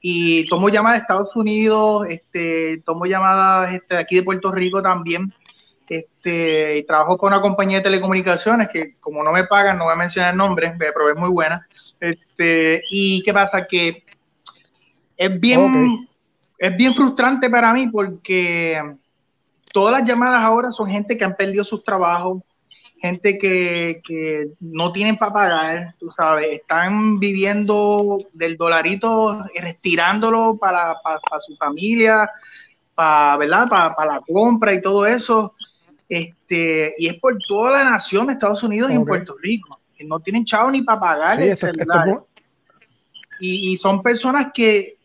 [0.00, 5.32] Y tomo llamadas de Estados Unidos, este, tomo llamadas este, aquí de Puerto Rico también.
[5.88, 9.92] Este, y trabajo con una compañía de telecomunicaciones que como no me pagan, no voy
[9.92, 11.66] a mencionar el nombre, pero es muy buena.
[12.00, 14.02] Este, y qué pasa que
[15.16, 16.06] es bien,
[16.58, 18.96] es bien frustrante para mí porque
[19.74, 22.42] todas las llamadas ahora son gente que han perdido sus trabajos,
[23.02, 30.94] gente que, que no tienen para pagar, tú sabes, están viviendo del dolarito, restirándolo para,
[31.02, 32.30] para, para su familia,
[32.94, 33.68] para, ¿verdad?
[33.68, 35.52] Para, para la compra y todo eso.
[36.08, 39.04] Este, y es por toda la nación de Estados Unidos y en.
[39.04, 42.22] Puerto Rico, que no tienen chavo ni para pagar Sí, el esto- esto es celular.
[43.40, 44.96] y, y son personas que,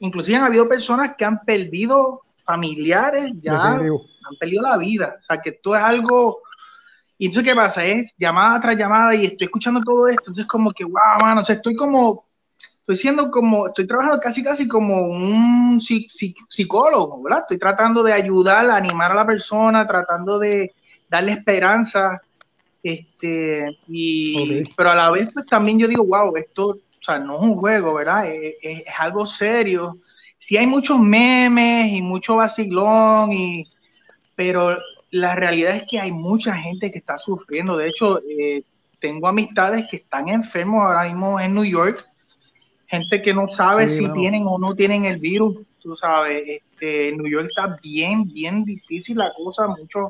[0.00, 4.04] inclusive han habido personas que han perdido familiares, ya definitivo.
[4.28, 5.16] Han perdido la vida.
[5.20, 6.38] O sea, que esto es algo.
[7.18, 7.84] Y entonces, ¿qué pasa?
[7.84, 10.22] Es llamada tras llamada y estoy escuchando todo esto.
[10.30, 12.26] Entonces, como que, wow, mano, o sea, estoy como,
[12.80, 17.40] estoy siendo como, estoy trabajando casi, casi como un psi- psi- psicólogo, ¿verdad?
[17.40, 20.72] Estoy tratando de ayudar, animar a la persona, tratando de
[21.08, 22.20] darle esperanza.
[22.82, 24.72] Este, y, Ok.
[24.76, 27.56] pero a la vez, pues también yo digo, wow, esto, o sea, no es un
[27.56, 28.26] juego, ¿verdad?
[28.30, 29.98] Es, es- es algo serio.
[30.36, 33.66] Sí hay muchos memes y mucho vacilón, y,
[34.38, 34.78] pero
[35.10, 37.76] la realidad es que hay mucha gente que está sufriendo.
[37.76, 38.62] De hecho, eh,
[39.00, 42.06] tengo amistades que están enfermos ahora mismo en New York,
[42.86, 47.08] gente que no sabe Sí, si tienen o no tienen el virus, tú sabes, este,
[47.08, 50.08] en New York está bien, bien difícil la cosa, muchos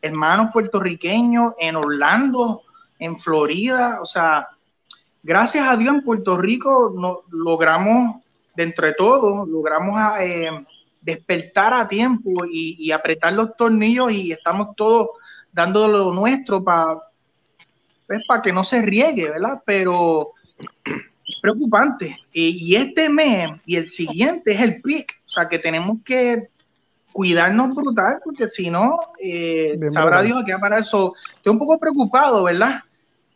[0.00, 2.62] hermanos puertorriqueños en Orlando,
[3.00, 4.46] en Florida, o sea,
[5.20, 8.22] gracias a Dios en Puerto Rico no, logramos,
[8.54, 10.48] dentro de todo, logramos eh,
[11.04, 15.08] despertar a tiempo y, y apretar los tornillos y estamos todos
[15.52, 16.96] dando lo nuestro para
[18.06, 19.62] pues, para que no se riegue, ¿verdad?
[19.64, 20.32] Pero
[20.84, 22.18] es preocupante.
[22.32, 26.48] Y, y este mes y el siguiente es el pic, o sea que tenemos que
[27.12, 30.22] cuidarnos brutal, porque si no, eh, sabrá.
[30.22, 31.14] Dios a qué para eso.
[31.36, 32.80] Estoy un poco preocupado, ¿verdad?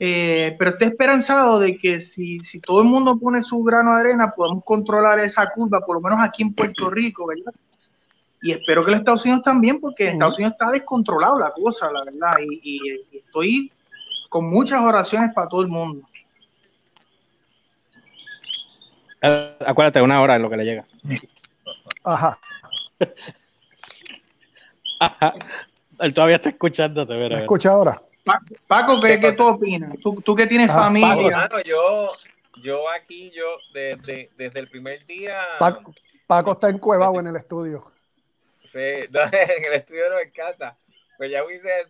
[0.01, 4.01] Eh, pero estoy esperanzado de que si, si todo el mundo pone su grano de
[4.03, 7.53] arena, podemos controlar esa curva, por lo menos aquí en Puerto Rico, ¿verdad?
[8.41, 10.13] Y espero que en Estados Unidos también, porque en.
[10.13, 12.35] Estados Unidos está descontrolado la cosa, la verdad.
[12.49, 13.73] Y, y- y estoy
[14.29, 16.07] con muchas oraciones para todo el mundo.
[19.21, 20.87] Eh, Acuérdate, una hora en lo que le llega.
[22.05, 22.39] Ajá.
[25.01, 25.35] Ajá.
[25.99, 27.41] Él todavía está escuchándote, ¿Me mira, mira.
[27.41, 28.01] escucha ahora?
[28.29, 29.95] Pa- Paco, ¿qué, ¿Qué tú opinas?
[30.03, 31.37] Tú, tú que tienes Ah, familia.
[31.39, 32.13] Mano, yo,
[32.63, 35.95] yo aquí, yo desde, desde el primer día, Paco,
[36.27, 37.91] Paco está en Cuevao en el estudio.
[38.71, 40.77] sí, no, en el estudio no en casa.
[41.17, 41.43] Pues ya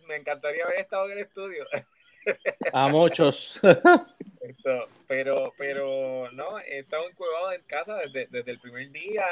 [0.07, 1.65] me encantaría haber estado en el estudio.
[2.73, 3.59] A muchos.
[4.41, 9.25] Esto, pero, pero no, he estado encuevado en casa desde, desde el primer día.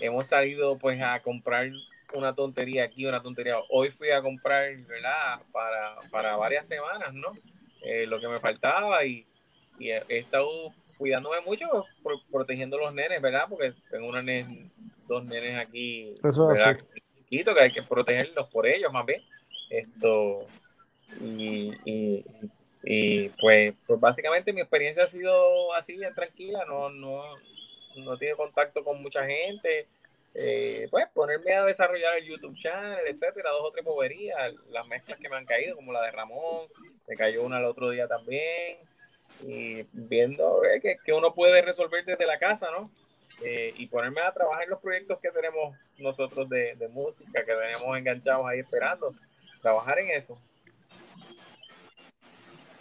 [0.00, 1.70] Hemos salido pues a comprar
[2.14, 3.56] una tontería aquí, una tontería.
[3.68, 5.40] Hoy fui a comprar, ¿verdad?
[5.52, 7.36] Para, para varias semanas, ¿no?
[7.82, 9.26] Eh, lo que me faltaba y,
[9.78, 11.66] y he, estado cuidándome mucho,
[12.02, 13.46] pro- protegiendo los nenes, ¿verdad?
[13.48, 14.70] Porque tengo una nen-
[15.06, 16.78] dos nenes aquí, Eso es ¿verdad?
[17.16, 19.22] Chiquitos, que hay que protegerlos por ellos más bien.
[19.70, 20.46] Esto,
[21.20, 22.24] y, y,
[22.82, 27.22] y, pues, pues básicamente mi experiencia ha sido así bien tranquila, no, no,
[27.96, 29.86] no tiene contacto con mucha gente.
[30.32, 35.18] Eh, pues ponerme a desarrollar el YouTube channel, etcétera, dos o tres boberías, las mezclas
[35.18, 36.68] que me han caído, como la de Ramón,
[37.08, 38.78] me cayó una el otro día también,
[39.42, 42.90] y viendo eh, que, que uno puede resolver desde la casa, ¿no?
[43.42, 47.52] Eh, y ponerme a trabajar en los proyectos que tenemos nosotros de, de música, que
[47.52, 49.12] tenemos enganchados ahí esperando,
[49.62, 50.38] trabajar en eso.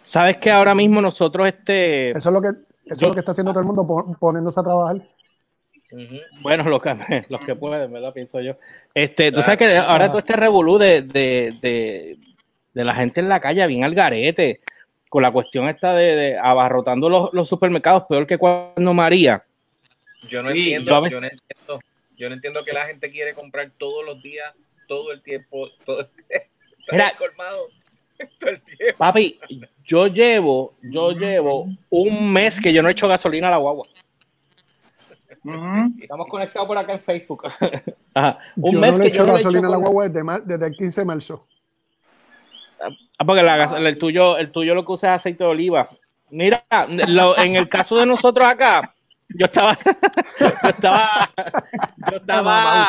[0.03, 2.47] Sabes que ahora mismo nosotros, este, Eso es lo que,
[2.85, 4.97] eso es lo que está haciendo todo el mundo, pon- poniéndose a trabajar.
[6.41, 6.93] Bueno, los que,
[7.29, 8.13] los que pueden, ¿verdad?
[8.13, 8.55] Pienso yo.
[8.93, 9.45] Este, tú Claro.
[9.45, 10.07] sabes que ahora Ajá.
[10.09, 12.17] todo este revolú de, de, de,
[12.73, 14.61] de la gente en la calle, bien al garete,
[15.09, 19.43] con la cuestión esta de, de abarrotando los, los supermercados, peor que cuando María.
[20.29, 21.79] Yo no Sí, entiendo, yo a veces- yo no entiendo,
[22.17, 24.53] yo no entiendo que la gente quiere comprar todos los días,
[24.87, 26.45] todo el tiempo, todo, está
[26.91, 27.11] Mira.
[27.17, 27.67] colmado
[28.39, 28.97] todo el tiempo.
[28.97, 29.39] Papi,
[29.85, 33.87] yo llevo, yo llevo un mes que yo no he hecho gasolina a la guagua.
[36.01, 37.43] Estamos conectados por acá en Facebook.
[38.13, 38.39] Ajá.
[38.55, 41.01] Un yo mes no le que yo no gasolina a la guagua desde, el 15
[41.01, 41.47] de marzo.
[43.17, 45.89] Ah, porque la el tuyo, el tuyo lo que usa es aceite de oliva.
[46.29, 46.63] Mira,
[47.07, 48.93] lo- en el caso de nosotros acá,
[49.29, 49.77] yo estaba,
[50.39, 51.29] yo estaba,
[52.11, 52.87] yo estaba mamá.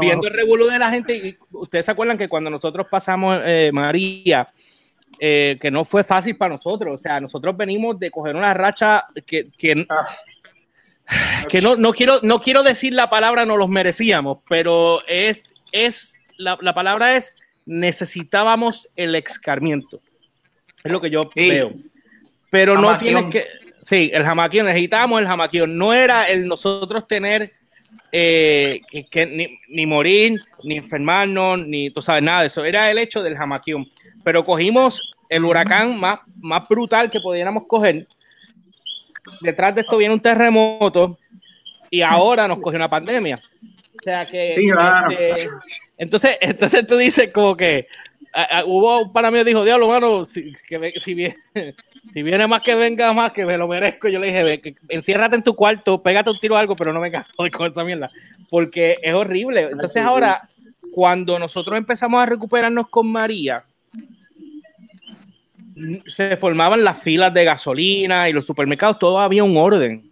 [0.00, 3.70] viendo el revuelo de la gente y ustedes se acuerdan que cuando nosotros pasamos eh,
[3.72, 4.48] María,
[5.18, 9.04] eh, que no fue fácil para nosotros, o sea, nosotros venimos de coger una racha
[9.26, 10.06] que, que, Ah.
[11.48, 16.14] Que no, no quiero, no quiero decir la palabra no los merecíamos, pero es, es
[16.36, 17.34] la, la palabra es
[17.66, 20.00] necesitábamos el escarmiento.
[20.82, 21.50] Es lo que yo Sí.
[21.50, 21.72] veo.
[22.50, 23.44] Pero no tiene que.
[23.82, 25.76] Sí, el jamaquión, necesitábamos el jamaquión.
[25.76, 27.52] No era el nosotros tener
[28.10, 32.64] eh, que, que ni, ni morir, ni enfermarnos, ni tú sabes nada de eso.
[32.64, 33.86] Era el hecho del jamaquión.
[34.24, 38.06] Pero cogimos el huracán más, más brutal que pudiéramos coger.
[39.40, 41.18] Detrás de esto viene un terremoto
[41.90, 43.40] y ahora nos cogió una pandemia.
[43.98, 44.54] O sea que.
[44.56, 45.10] Sí, claro.
[45.10, 45.48] este,
[45.96, 47.86] entonces, entonces tú dices como que
[48.66, 51.36] hubo un pana mío dijo, diablo, mano, si, que ve- si, viene,
[52.12, 54.08] si viene más que venga más, que me lo merezco.
[54.08, 56.92] Yo le dije, ve, que, enciérrate en tu cuarto, pégate un tiro o algo, pero
[56.92, 58.10] no me cago con esa mierda.
[58.50, 59.68] Porque es horrible.
[59.72, 60.48] Entonces ahora,
[60.92, 63.64] cuando nosotros empezamos a recuperarnos con María,
[66.06, 70.08] se formaban las filas de gasolina y los supermercados, todo había un orden.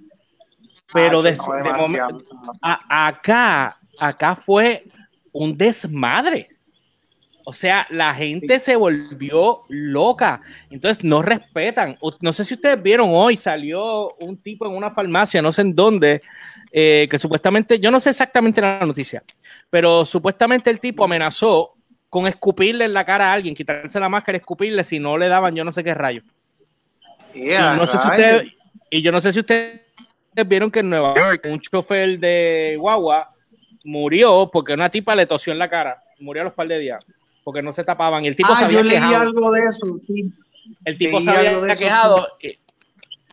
[0.93, 2.11] Pero Ah, de, no, de demasiado.
[2.13, 2.31] momento,
[2.63, 4.85] a- acá, acá fue
[5.33, 6.49] un desmadre.
[7.49, 10.41] O sea, la gente se volvió loca.
[10.69, 11.97] Entonces no respetan.
[12.21, 15.73] No sé si ustedes vieron hoy, salió un tipo en una farmacia, no sé en
[15.75, 16.23] dónde,
[16.73, 19.23] eh, que supuestamente, yo no sé exactamente la noticia,
[19.71, 21.76] pero supuestamente el tipo amenazó
[22.09, 25.29] con escupirle en la cara a alguien, quitarse la máscara y escupirle si no le
[25.29, 26.23] daban yo no sé qué rayo.
[27.35, 28.51] Yeah, y no sé si
[28.91, 29.81] y yo no sé si ustedes
[30.47, 33.31] vieron que en Nueva York un chofer de guagua
[33.85, 37.05] murió porque una tipa le tosió en la cara, murió a los par de días,
[37.45, 39.17] porque no se tapaban y el tipo se Ah, había yo leí quejado.
[39.19, 40.33] algo de eso, sí.
[40.85, 42.29] El tipo leí se había algo de quejado.
[42.41, 42.59] y-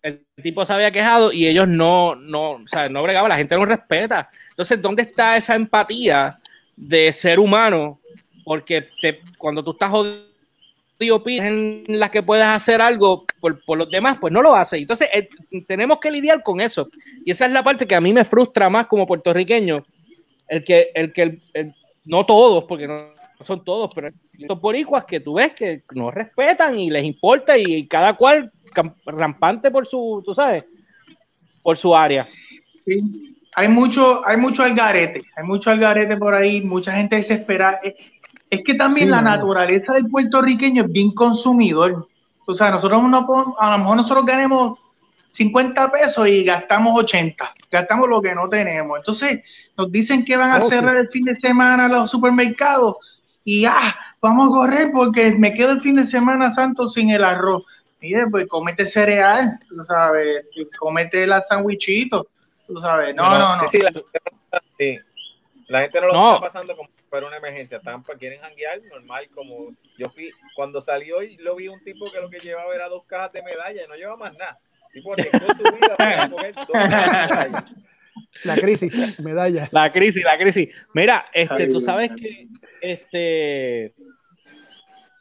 [0.01, 3.55] El tipo se había quejado y ellos no, no, o sea, no bregaban, la gente
[3.55, 4.29] no respeta.
[4.49, 6.39] Entonces, ¿dónde está esa empatía
[6.75, 8.01] de ser humano?
[8.43, 10.23] Porque te- cuando tú estás jodido,
[11.25, 14.79] en las que puedes hacer algo por, por los demás, pues no lo haces.
[14.79, 15.27] Entonces, eh,
[15.67, 16.87] tenemos que lidiar con eso.
[17.25, 19.83] Y esa es la parte que a mí me frustra más como puertorriqueño.
[20.47, 21.75] El que, el que, el- el-
[22.05, 26.79] no todos, porque no son todos, pero ciertos boricuas que tú ves que no respetan
[26.79, 28.49] y les importa y cada cual
[29.05, 30.63] rampante por su, tú sabes,
[31.61, 32.25] por su área.
[32.75, 33.01] Sí.
[33.55, 37.81] Hay mucho, hay mucho algarete, hay mucho algarete por ahí, mucha gente desesperada.
[38.53, 42.07] Es, que también Sí, la naturaleza del puertorriqueño es bien consumidor.
[42.45, 44.79] O sea, nosotros no podemos- a lo mejor nosotros ganemos
[45.31, 48.97] 50 pesos y gastamos 80, gastamos lo que no tenemos.
[48.97, 49.41] Entonces,
[49.77, 50.69] nos dicen que van a Oh, sí.
[50.69, 52.97] cerrar el fin de semana los supermercados
[53.43, 57.23] y ah, vamos a correr porque me quedo el fin de semana santo sin el
[57.23, 57.63] arroz.
[58.01, 60.45] Mire, pues comete cereal, tú sabes,
[60.77, 62.27] comete la sandwichito,
[62.67, 63.15] tú sabes.
[63.15, 63.69] No, Pero- no, no.
[63.69, 64.19] Sí, la, gente
[64.51, 64.99] no- sí.
[65.69, 66.33] La gente no lo No.
[66.35, 67.79] está pasando como fuera una emergencia.
[67.79, 72.19] Pues, quieren janguear normal, como yo fui, cuando salí hoy, lo vi un tipo que
[72.19, 74.57] lo que llevaba era dos cajas de medallas y no llevaba más nada.
[74.91, 77.65] Tipo arriesgó su vida para coger dos cajas de medallas.
[78.43, 79.69] La crisis, medalla.
[79.71, 80.69] La crisis, la crisis.
[80.93, 82.47] Mira, este, Ay, tú sabes que
[82.81, 83.93] este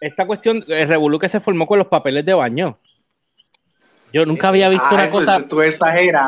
[0.00, 2.78] esta cuestión, el revolú que se formó con los papeles de baño.
[4.12, 5.48] Yo nunca había visto Ay, una pues, cosa.
[5.48, 6.26] Tú exageras.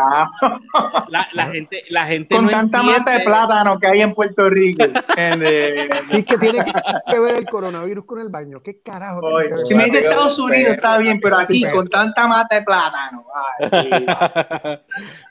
[1.09, 4.15] La, la gente, la gente Con no tanta entiende- mata de plátano que hay en
[4.15, 4.85] Puerto Rico.
[5.17, 6.07] ¿entiendes?
[6.07, 6.65] Sí, es que tiene
[7.07, 8.63] que ver el coronavirus con el baño.
[8.63, 9.21] ¿Qué carajo?
[9.21, 11.77] Oye, si me dice Estados Unidos está bien, pero aquí Perro.
[11.77, 13.25] con tanta mata de plátano.
[13.71, 14.07] Ay,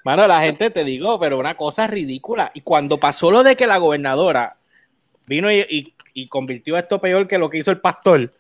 [0.04, 2.51] Mano, la gente te digo, pero una cosa ridícula.
[2.54, 4.58] Y cuando pasó lo de que la gobernadora
[5.26, 8.32] vino y, y- y convirtió esto peor que lo que hizo el pastor,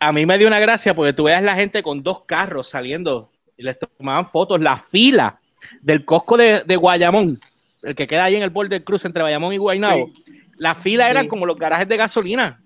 [0.00, 3.30] a mí me dio una gracia porque tú veas la gente con dos carros saliendo
[3.56, 5.38] y les tomaban fotos, la fila
[5.80, 7.40] del Costco de, de Guayamón,
[7.82, 10.10] el que queda ahí en el borde del cruz entre Guayamón y Guaynabo.
[10.56, 11.28] La fila eran Sí.
[11.28, 12.60] como los garajes de gasolina,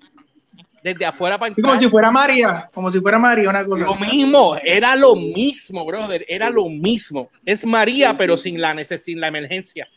[0.83, 1.73] desde afuera para Sí, entrar.
[1.75, 3.85] como si fuera María, como si fuera María, una cosa.
[3.87, 7.31] Lo mismo, era lo mismo, brother, era lo mismo.
[7.45, 9.89] Es María, pero sin la sin la emergencia.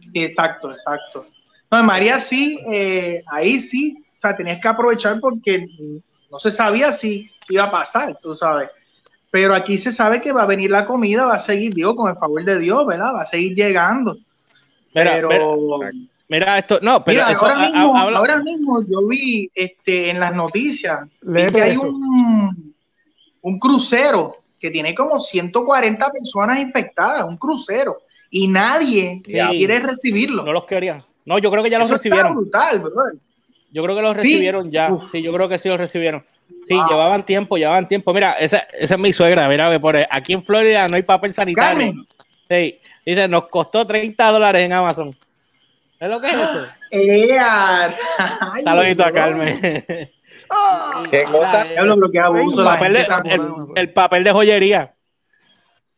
[0.00, 1.26] Sí, exacto, exacto.
[1.70, 5.66] No, María sí, eh, ahí sí, o sea, tenías que aprovechar porque
[6.30, 8.68] no se sabía si iba a pasar, tú sabes.
[9.32, 12.10] Pero aquí se sabe que va a venir la comida, va a seguir, digo, con
[12.10, 13.14] el favor de Dios, ¿verdad?
[13.14, 14.18] Va a seguir llegando.
[14.94, 15.90] Mira, pero, mira,
[16.28, 20.20] mira esto, no, pero mira, eso ahora, mismo, habla- ahora mismo yo vi este, en
[20.20, 22.74] las noticias vi que hay un,
[23.40, 29.32] un crucero que tiene como 140 personas infectadas, un crucero, y nadie Sí.
[29.32, 30.44] quiere recibirlo.
[30.44, 31.02] No los querían.
[31.24, 32.34] No, yo creo que ya los Eso está recibieron.
[32.36, 33.14] brutal, brother.
[33.72, 34.28] Yo creo que los ¿Sí?
[34.28, 34.92] recibieron ya.
[34.92, 35.10] Uf.
[35.10, 36.24] Sí, yo creo que sí los recibieron.
[36.68, 36.88] Sí, Wow.
[36.88, 38.12] llevaban tiempo, llevaban tiempo.
[38.14, 39.48] Mira, esa, esa es mi suegra.
[39.48, 40.04] Mira, ve por ahí.
[40.10, 41.78] aquí en Florida no hay papel sanitario.
[41.92, 42.06] Carmen.
[42.48, 45.16] Sí, dice, nos costó 30 dólares en Amazon.
[45.98, 46.66] ¿Es lo que es eso?
[46.90, 47.94] ¡Ea!
[48.18, 49.12] Ay, Saludito a.
[49.12, 49.60] Carmen.
[50.50, 51.62] Ah, ¿Qué cosa?
[52.24, 52.60] Abuso.
[52.60, 53.42] El papel, de, el,
[53.76, 54.94] el papel de joyería.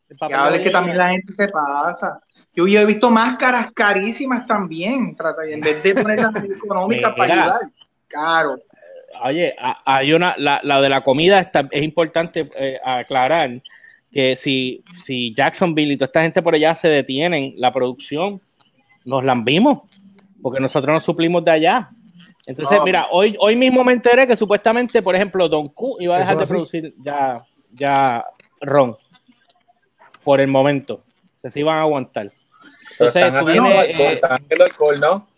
[0.08, 0.72] El papel Diablo, de es que joyería.
[0.78, 2.20] también la gente se pasa.
[2.56, 5.16] Yo, yo he visto máscaras carísimas también.
[5.16, 7.60] Trata, en vez de ponerlas económicas para ayudar.
[8.08, 8.58] Caro.
[9.22, 13.62] Oye, hay una, la, la de la comida está, es importante eh, aclarar
[14.10, 18.40] que si, si Jacksonville y toda esta gente por allá se detienen, la producción
[19.04, 19.80] nos la vimos,
[20.42, 21.90] porque nosotros nos suplimos de allá.
[22.46, 22.84] Entonces, No.
[22.84, 26.36] mira, hoy, hoy mismo me enteré que supuestamente, por ejemplo, Don Q iba a dejar
[26.36, 28.24] de producir ya, ya
[28.60, 28.96] ron
[30.22, 31.02] por el momento.
[31.36, 32.30] Se se iban a aguantar.
[32.98, 35.28] Entonces, están tú vienes, alcohol, eh, alcohol, ¿no?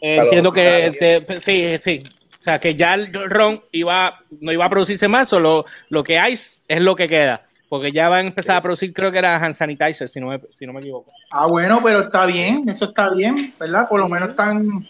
[0.00, 2.02] Eh, entiendo que te- sí, sí.
[2.38, 6.18] O sea, que ya el ron iba, no iba a producirse más, solo lo que
[6.18, 7.42] hay es lo que queda.
[7.68, 10.40] Porque ya van a empezar a producir, creo que era hand sanitizer, si no me,
[10.50, 11.12] si no me equivoco.
[11.30, 12.68] Ah, bueno, pero está bien.
[12.68, 13.88] Eso está bien, ¿verdad?
[13.88, 14.88] Por lo menos están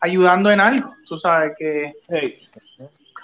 [0.00, 0.94] ayudando en algo.
[1.06, 1.92] Tú sabes que.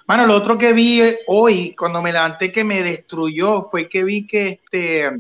[0.07, 4.27] Mano, lo otro que vi hoy, cuando me levanté que me destruyó, fue que vi
[4.27, 5.11] que este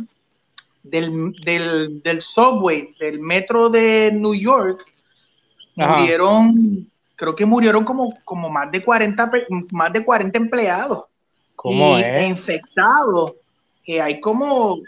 [0.82, 4.80] del, del, del subway, del metro de New York,
[5.76, 5.96] Ajá.
[5.98, 11.04] murieron, creo que murieron como, como más de 40 pe- más de 40 empleados.
[11.56, 12.28] ¿Cómo y es?
[12.28, 13.34] infectados.
[13.84, 14.78] que hay como,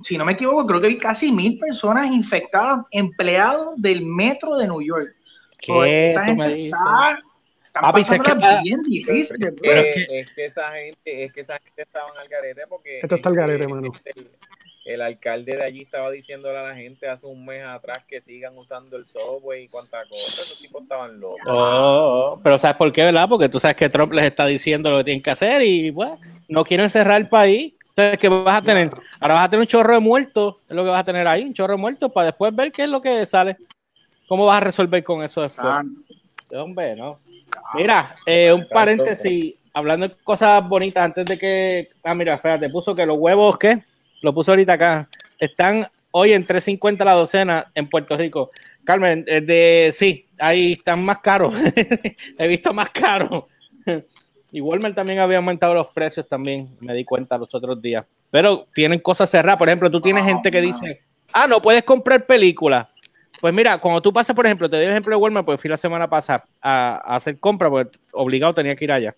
[0.00, 4.66] si no me equivoco, creo que hay casi mil personas infectadas, empleados del metro de
[4.66, 5.14] New York.
[5.60, 7.18] ¿Qué Esa gente está,
[7.66, 9.42] están Papi, es que- bien difícil.
[9.44, 9.60] Es bro.
[9.60, 13.16] Pero que, es que esa gente, es que esa gente estaban al garete porque Esto
[13.16, 13.92] está al garete, este, mano.
[14.04, 14.30] El,
[14.88, 18.56] el alcalde de allí estaba diciéndole a la gente hace un mes atrás que sigan
[18.56, 20.40] usando el software y cuánta cosa.
[20.40, 21.40] Esos tipos estaban locos.
[21.46, 23.28] Oh, oh, pero ¿sabes por qué, verdad?
[23.28, 26.12] Porque tú sabes que Trump les está diciendo lo que tienen que hacer y, pues,
[26.48, 27.74] no quieren cerrar el país.
[27.90, 28.90] Entonces, ¿qué vas a tener?
[29.20, 31.42] Ahora vas a tener un chorro de muertos, es lo que vas a tener ahí,
[31.42, 33.58] un chorro de muertos para después ver qué es lo que sale.
[34.26, 35.66] ¿Cómo vas a resolver con eso después?
[35.66, 36.14] Santo.
[36.52, 37.18] Hombre, no.
[37.74, 41.90] Mira, eh, un paréntesis, hablando de cosas bonitas antes de que.
[42.02, 43.84] Ah, mira, espérate, puso que los huevos, ¿qué?
[44.20, 45.08] Lo puso ahorita acá.
[45.38, 48.50] Están hoy en 3.50 la docena en Puerto Rico.
[48.84, 51.54] Carmen, eh, de sí, ahí están más caros.
[52.38, 53.44] He visto más caros.
[54.50, 58.04] Y Walmart también había aumentado los precios también, me di cuenta los otros días.
[58.30, 59.58] Pero tienen cosas cerradas.
[59.58, 61.02] Por ejemplo, tú tienes gente que dice,
[61.32, 62.88] ah, no puedes comprar películas.
[63.40, 65.70] Pues mira, cuando tú pasas, por ejemplo, te doy el ejemplo de Walmart, porque fui
[65.70, 69.14] la semana pasada a, a hacer compra, porque obligado tenía que ir allá.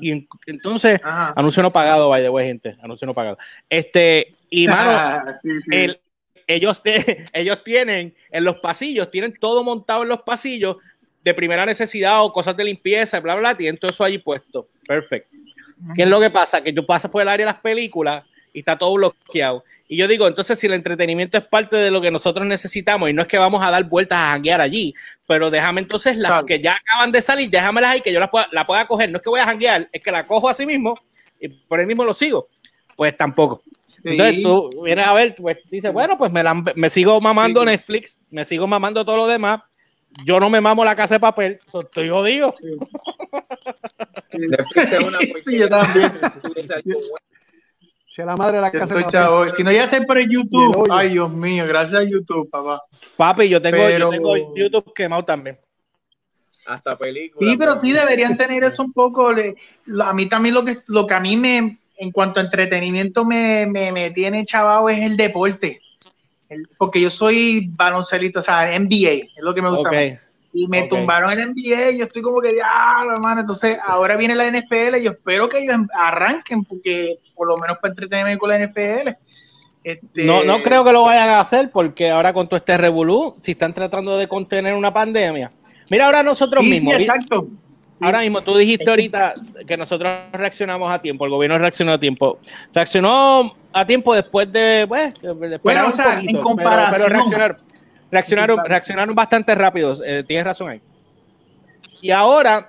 [0.00, 1.32] Y en- entonces, Ajá.
[1.36, 3.38] anuncio no pagado, by the way, gente, anuncio no pagado.
[3.68, 5.70] Este, y mano, sí, sí.
[5.70, 6.00] el-
[6.46, 10.76] ellos, te- ellos tienen en los pasillos, tienen todo montado en los pasillos
[11.22, 14.68] de primera necesidad o cosas de limpieza, bla, bla, tienen todo eso allí puesto.
[14.86, 15.36] Perfecto.
[15.94, 16.60] ¿Qué es lo que pasa?
[16.62, 19.62] Que tú pasas por el área de las películas y está todo bloqueado.
[19.90, 23.14] Y yo digo, entonces si el entretenimiento es parte de lo que nosotros necesitamos y
[23.14, 24.94] no es que vamos a dar vueltas a janguear allí,
[25.26, 26.46] pero déjame entonces las Claro.
[26.46, 29.10] que ya acaban de salir, déjamelas ahí que yo las pueda, la pueda coger.
[29.10, 30.94] No es que voy a janguear, es que la cojo así mismo
[31.40, 32.48] y por ahí mismo lo sigo.
[32.96, 33.62] Pues tampoco.
[33.86, 34.10] Sí.
[34.10, 37.66] Entonces tú vienes a ver, pues dices, bueno, pues me, la- me sigo mamando Sí.
[37.66, 39.60] Netflix, me sigo mamando todo lo demás.
[40.24, 42.54] Yo no me mamo la casa de papel, so, estoy jodido.
[44.32, 46.12] Netflix es una Sí, yo también.
[46.42, 47.26] Tú dices algo bueno.
[48.18, 49.06] Si la madre de la casa.
[49.06, 49.48] chavo.
[49.50, 52.04] Si no iba a ser por el Y el YouTube, ay Dios mío, gracias a
[52.04, 52.82] YouTube, papá.
[53.16, 55.56] Papi, yo tengo, Pero- yo tengo YouTube quemado también.
[56.66, 57.48] Hasta películas.
[57.50, 59.32] Sí, pero sí deberían tener eso un poco.
[59.32, 59.54] le-
[59.86, 63.24] lo- a mí también lo que, lo que a mí me, en cuanto a entretenimiento
[63.24, 65.80] me, me, me tiene chavado es el deporte.
[66.48, 69.88] El- porque yo soy baloncelista, o sea, NBA, es lo que me gusta.
[69.90, 69.94] Ok.
[69.94, 70.18] más.
[70.60, 73.42] Y me tumbaron el NBA, y yo estoy como que, diablo, hermano.
[73.42, 77.78] Entonces, ahora viene la NFL, y yo espero que ellos arranquen, porque por lo menos
[77.78, 79.16] para entretenerme con la NFL.
[79.84, 83.34] Este, No, no creo que lo vayan a hacer porque ahora con todo este revolú,
[83.40, 85.52] si están tratando de contener una pandemia.
[85.90, 86.94] Mira, ahora nosotros Sí, sí, mismos.
[87.00, 87.48] exacto.
[88.00, 89.34] Ahora mismo, tú dijiste ahorita
[89.66, 92.38] que nosotros reaccionamos a tiempo, el gobierno reaccionó a tiempo.
[92.72, 97.02] Reaccionó a tiempo después de, pues, después Bueno, o sea, en poquito, comparación.
[97.02, 97.56] Pero, reaccionaron,
[98.10, 100.80] reaccionaron, reaccionaron bastante rápidos, eh, tienes razón ahí.
[102.00, 102.68] Y ahora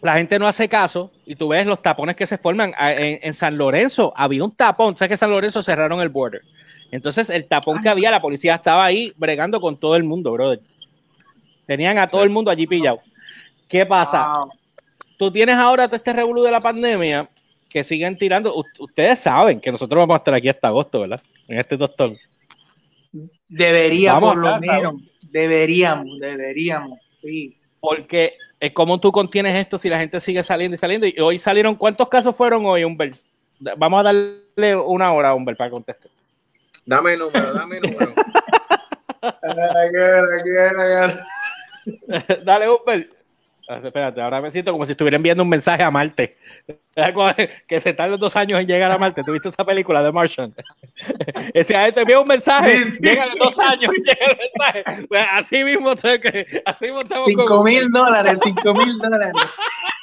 [0.00, 2.74] la gente no hace caso y tú ves los tapones que se forman.
[2.78, 6.42] En, en San Lorenzo había un tapón, sabes que San Lorenzo cerraron el border.
[6.90, 10.60] Entonces el tapón que había, la policía estaba ahí bregando con todo el mundo, brother.
[11.66, 13.00] Tenían a todo el mundo allí pillado.
[13.68, 14.38] ¿Qué pasa?
[14.38, 14.52] Wow.
[15.16, 17.30] Tú tienes ahora todo este revolú de la pandemia
[17.68, 18.54] que siguen tirando.
[18.54, 21.22] U- ustedes saben que nosotros vamos a estar aquí hasta agosto, ¿verdad?
[21.48, 22.18] En este tostón.
[23.52, 24.94] Debería, Vamos por lo menos.
[25.30, 26.98] Deberíamos, deberíamos.
[27.20, 27.58] Sí.
[27.80, 31.06] Porque es como tú contienes esto si la gente sigue saliendo y saliendo.
[31.06, 33.18] Y hoy salieron, ¿cuántos casos fueron hoy, Humbert?
[33.76, 36.10] Vamos a darle una hora a Humbert para contestar.
[36.86, 38.14] Dame el número, dame el número.
[42.44, 43.12] Dale, Humbert.
[43.72, 46.36] Ah, Espérate, ahora me siento como si estuviera enviando un mensaje a Marte.
[47.66, 49.22] Que se tardan dos años en llegar a Marte.
[49.24, 50.52] ¿Tuviste esa película de Martian?
[51.54, 52.98] Ese a te envía un mensaje, Sí, sí.
[53.00, 55.06] llega en dos años y llega el mensaje.
[55.08, 59.32] Pues así mismo, así mismo estamos con Cinco mil dólares, cinco mil dólares.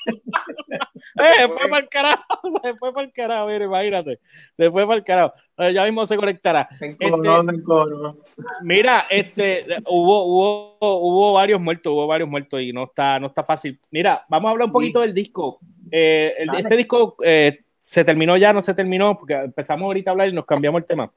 [0.06, 2.24] Eh, fue para el carajo,
[2.64, 4.20] se fue para el carajo, mira, imagínate.
[4.58, 5.34] Se fue para el carajo.
[5.74, 6.70] Ya mismo se conectará.
[6.80, 8.18] Encono.
[8.62, 13.43] Mira, este, hubo, hubo, hubo varios muertos, hubo varios muertos y no está, no está
[13.43, 13.80] fácil.
[13.91, 15.60] Mira, vamos a hablar un poquito del disco.
[15.91, 20.14] Eh, el- este disco eh, se terminó ya, no se terminó, porque empezamos ahorita a
[20.14, 21.12] hablar y nos cambiamos el tema.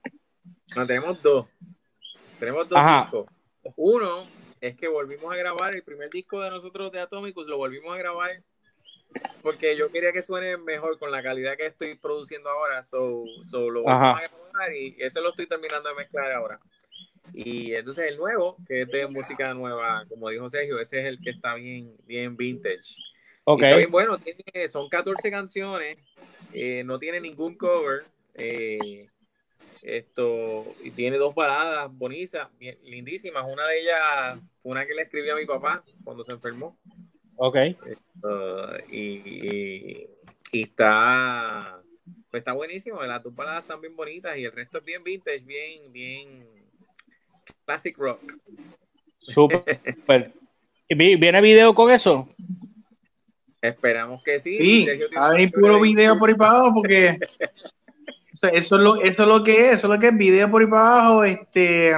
[0.74, 1.47] No, tenemos dos.
[2.39, 3.03] Tenemos dos Ajá.
[3.03, 3.26] discos.
[3.76, 4.24] Uno
[4.61, 7.99] es que volvimos a grabar el primer disco de nosotros de Atomicus, lo volvimos a
[7.99, 8.30] grabar
[9.43, 12.83] porque yo quería que suene mejor con la calidad que estoy produciendo ahora.
[12.83, 14.19] So, so lo Ajá.
[14.19, 16.61] a grabar y eso lo estoy terminando de mezclar ahora.
[17.33, 21.21] Y entonces el nuevo, que es de música nueva, como dijo Sergio, ese es el
[21.21, 23.03] que está bien, bien vintage.
[23.45, 25.99] Ok, Y está bien bueno, tiene, son 14 canciones,
[26.53, 28.07] eh, no tiene ningún cover.
[28.35, 29.09] eh,
[29.83, 33.45] esto, y tiene dos baladas bonitas, bien- lindísimas.
[33.51, 36.79] Una de ellas fue una que le escribí a mi papá cuando se enfermó.
[37.37, 37.57] Ok.
[38.22, 40.07] Uh, y, y-
[40.53, 41.80] y está,
[42.30, 43.03] pues está buenísimo.
[43.03, 46.47] Las dos baladas están bien bonitas y el resto es bien vintage, bien, bien
[47.64, 48.20] classic rock.
[49.20, 49.80] Súper.
[50.89, 52.28] ¿Y vi- ¿Viene video con eso?
[53.61, 54.59] Esperamos que sí.
[54.59, 57.16] Sí, ver puro video por ahí para abajo porque
[58.33, 60.51] eso, eso es lo, eso es lo que es, eso es lo que es video
[60.51, 61.93] por ahí para abajo, este,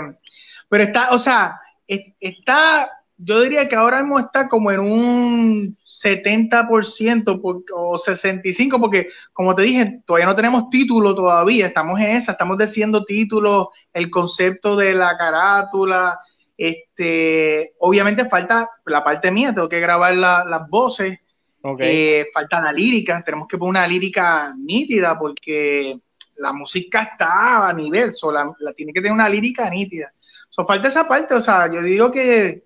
[0.68, 1.58] pero está, o sea,
[1.88, 8.80] es- está, yo diría que ahora mismo está como en un 70% por- o 65%,
[8.80, 13.68] porque como te dije, todavía no tenemos título todavía, estamos en esa, estamos diciendo títulos,
[13.92, 16.18] el concepto de la carátula,
[16.56, 21.18] este, obviamente falta la parte mía, tengo que grabar la- las voces,
[21.62, 21.80] Ok.
[21.82, 25.98] eh, falta la lírica, tenemos que poner una lírica nítida porque
[26.36, 30.12] la música está a nivel, so, la, la tiene que tener una lírica nítida.
[30.50, 32.63] So, falta esa parte, o sea, yo digo que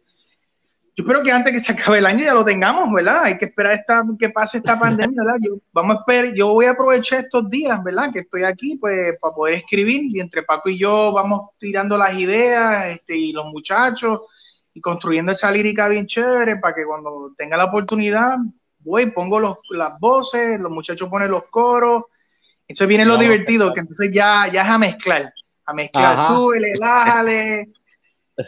[0.98, 3.22] yo espero que antes que se acabe el año ya lo tengamos, ¿verdad?
[3.22, 5.38] Hay que esperar esta, que pase esta pandemia, ¿verdad?
[5.40, 8.10] Yo, vamos a esperar, yo voy a aprovechar estos días, ¿verdad?
[8.12, 12.18] Que estoy aquí, pues, para poder escribir y entre Paco y yo vamos tirando las
[12.18, 14.22] ideas, este, y los muchachos,
[14.74, 18.36] y construyendo esa lírica bien chévere para que cuando tenga la oportunidad
[18.80, 22.06] voy, pongo los, las voces, los muchachos ponen los coros.
[22.66, 25.32] Entonces viene lo No, divertido, que entonces ya, ya es a mezclar.
[25.64, 27.68] A mezclar, súbele, bájale.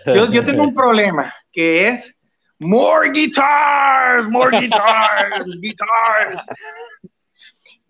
[0.07, 2.17] Yo, yo tengo un problema, que es
[2.61, 6.45] more guitars, more guitars, guitars.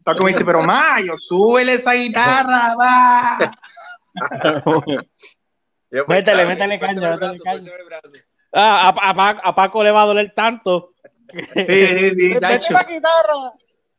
[0.03, 3.53] Paco me dice, pero Mayo, súbele esa guitarra, va.
[5.93, 7.71] Yo, pues, Métele, métele caña, el métele caña.
[8.53, 10.93] Ah, a, a Paco- a Paco le va a doler tanto.
[11.33, 12.73] Sí, sí, sí, Vete Nacho.
[12.73, 13.35] la guitarra.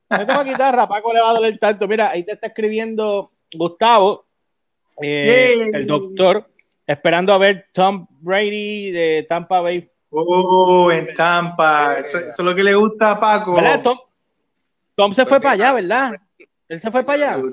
[0.09, 1.87] Vete la guitarra, a Paco le va a doler tanto.
[1.87, 4.25] Mira, ahí te está escribiendo Gustavo,
[5.01, 6.49] eh, el doctor,
[6.87, 9.90] esperando a ver Tom Brady de Tampa Bay.
[10.13, 11.99] Oh, en Tampa.
[11.99, 13.55] Eso, eso es lo que le gusta a Paco.
[13.55, 13.81] ¿Verdad?
[13.81, 13.97] Tom,
[14.95, 16.21] Tom se fue para allá, Tom ¿verdad?
[16.67, 17.43] Él se fue para allá.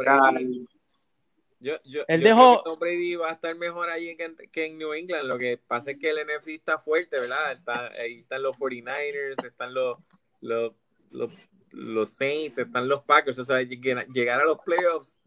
[1.61, 4.33] Yo, yo, Él yo dejó- creo que Tom Brady va a estar mejor ahí que,
[4.53, 5.25] que en New England.
[5.27, 7.53] Lo que pasa es que el NFC está fuerte, ¿verdad?
[7.53, 9.99] Está, ahí están los 49ers, están los,
[10.41, 10.75] los,
[11.11, 11.33] los,
[11.73, 13.39] los Saints, están los Packers.
[13.41, 15.19] O sea, llegar a los playoffs,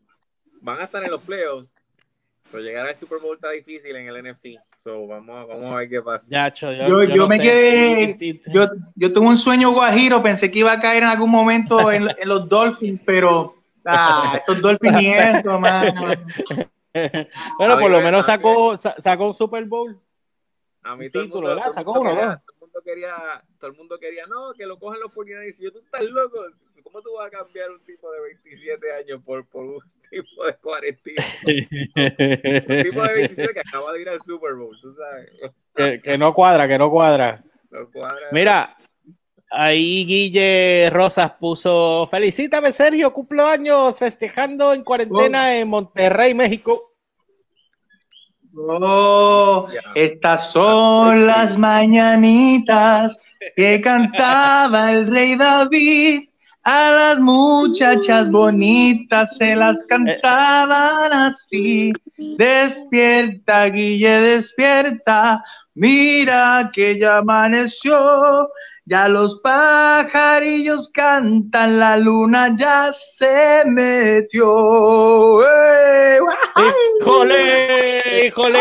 [0.61, 1.75] van a estar en los playoffs,
[2.49, 4.57] pero llegar al Super Bowl está difícil en el NFC.
[4.83, 6.25] So, vamos, vamos a ver qué pasa.
[6.27, 7.43] Ya, cho, yo, Yo- yo no me sé.
[7.43, 8.65] quedé- Yo,
[8.95, 12.27] yo tuve un sueño guajiro, pensé que iba a caer en algún momento en, en
[12.27, 13.55] los Dolphins, pero
[13.85, 15.93] ah, estos Dolphins ni eso, mano.
[17.59, 19.99] bueno, por lo menos sacó, sa- sacó un Super Bowl.
[20.83, 21.61] A mí todo el título, mundo, ¿verdad?
[21.63, 23.15] todo el Sacó mundo uno, todo el mundo quería,
[23.59, 25.59] todo el mundo quería, no, que lo cojan los 49ers.
[25.59, 26.39] Y yo, tú estás loco.
[26.91, 29.79] ¿Cómo tú vas a cambiar un tipo de 27 años por, por un
[30.11, 31.09] tipo de 40?
[32.67, 35.53] Un tipo de 27 que acaba de ir al Super Bowl, tú sabes.
[35.73, 37.41] que, que no cuadra, que no cuadra.
[37.69, 38.27] No cuadra.
[38.33, 38.77] Mira,
[39.49, 46.93] ahí Guille Rosas puso, felicítame Sergio, cumpleaños festejando en cuarentena en Monterrey, México.
[48.53, 53.17] Oh, estas son las mañanitas
[53.55, 56.30] que cantaba el rey David
[56.63, 61.91] A las muchachas bonitas se las cantaban así.
[62.37, 65.43] Despierta, Guille, despierta.
[65.73, 68.49] Mira que ya amaneció.
[68.85, 75.41] Ya los pajarillos cantan, la luna ya se metió.
[75.47, 76.19] ¡Eh!
[76.99, 78.27] ¡Híjole!
[78.27, 78.59] ¡Híjole!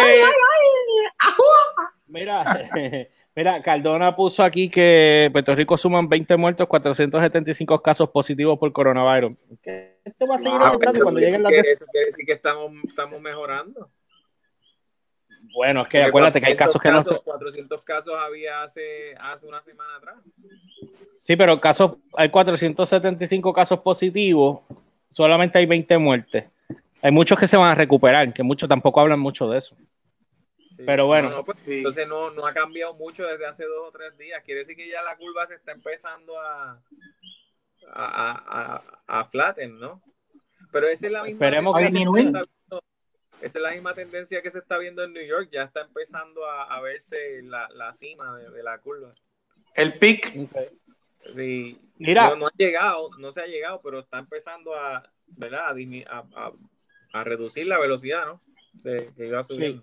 [2.06, 2.44] Mira,
[3.34, 9.36] mira, Cardona puso aquí que Puerto Rico suman 20 muertos, 475 casos positivos por coronavirus.
[10.04, 11.52] Esto va a seguir Ah, aumentando cuando lleguen las...
[11.52, 13.90] Eso quiere decir que estamos, estamos mejorando.
[15.52, 17.02] Bueno, es que acuérdate que hay casos que no...
[17.04, 20.16] 400 casos había hace, hace una semana atrás.
[21.18, 24.60] Sí, pero casos, hay 475 casos positivos,
[25.10, 26.44] solamente hay 20 muertes.
[27.02, 29.74] Hay muchos que se van a recuperar, que muchos tampoco hablan mucho de eso.
[30.80, 30.86] Sí.
[30.86, 31.28] Pero bueno.
[31.30, 31.78] No, no, pues, Sí.
[31.78, 34.42] Entonces no, no ha cambiado mucho desde hace dos o tres días.
[34.44, 36.82] Quiere decir que ya la curva se está empezando a,
[37.92, 38.74] a, a,
[39.06, 40.02] a, a flatten, ¿no?
[40.72, 42.04] Pero esa es la misma Esperemos que sí.
[42.14, 42.46] viendo-
[43.42, 45.48] esa es la misma tendencia que se está viendo en New York.
[45.50, 49.14] Ya está empezando a, a verse la, la cima de, de la curva.
[49.74, 50.30] El pic.
[51.34, 52.28] Sí, Mira.
[52.30, 55.66] No, no ha llegado, no se ha llegado, pero está empezando a, ¿verdad?
[55.68, 55.70] A,
[56.16, 56.52] a, a-
[57.12, 58.40] a reducir la velocidad, ¿no?
[58.72, 59.82] De, que iba subiendo.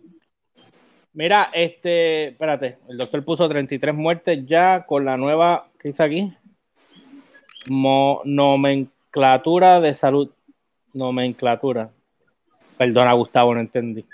[1.17, 6.31] Mira, este, espérate, el doctor puso 33 muertes ya con la nueva, ¿qué dice aquí?
[7.65, 10.29] Mo- nomenclatura de salud.
[10.93, 11.89] Nomenclatura.
[12.77, 14.05] Perdona, Gustavo, no entendí.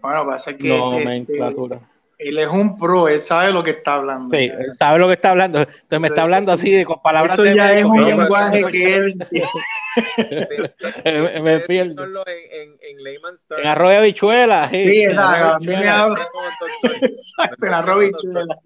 [0.00, 1.78] Bueno, pasa que este, Nomenclatura.
[2.18, 4.36] él es un pro, él sabe lo que está hablando.
[4.36, 5.60] Sí, él sabe lo que está hablando.
[5.60, 8.64] Entonces me está hablando así de con palabras Eso de ya es médico, un lenguaje
[8.66, 9.14] que él
[11.04, 12.04] me, me pierdo.
[12.04, 13.62] En, en, en layman's terms.
[13.64, 14.68] En arroz y habichuela.
[14.70, 15.44] Sí, Sí, en exacto.
[15.46, 16.02] arroz y A mí me habichuela.
[16.02, 17.10] habla- Como doctor.
[17.10, 18.58] Exacto, la Robichuela.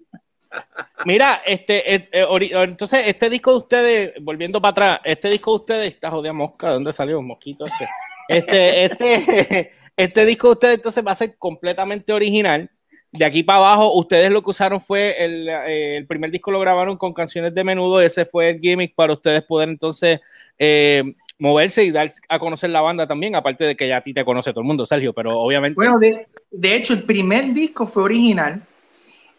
[1.05, 5.55] Mira, este, eh, eh, entonces, este disco de ustedes, volviendo para atrás, este disco de
[5.55, 7.21] ustedes, esta jodida mosca, ¿de dónde salió?
[7.21, 7.89] Mosquito este.
[8.29, 12.69] Este, este, este disco de ustedes entonces va a ser completamente original.
[13.11, 16.59] De aquí para abajo, ustedes lo que usaron fue el, eh, el primer disco lo
[16.59, 20.19] grabaron con canciones de menudo, ese fue el gimmick para ustedes poder entonces
[20.57, 21.03] eh,
[21.39, 24.23] moverse y dar a conocer la banda también, aparte de que ya a ti te
[24.25, 25.75] conoce todo el mundo, Sergio, pero obviamente.
[25.75, 28.61] Bueno, de, de hecho, el primer disco fue original.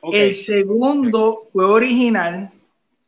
[0.01, 0.15] Ok.
[0.15, 2.51] El segundo fue original.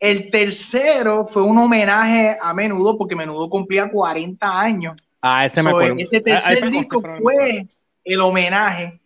[0.00, 4.94] El tercero fue un homenaje a Menudo, porque Menudo cumplía 40 años.
[5.22, 5.96] ah, ese me So, acuerdo.
[5.98, 7.66] ese Ah, tercer fue disco con- fue
[8.04, 9.00] el homenaje.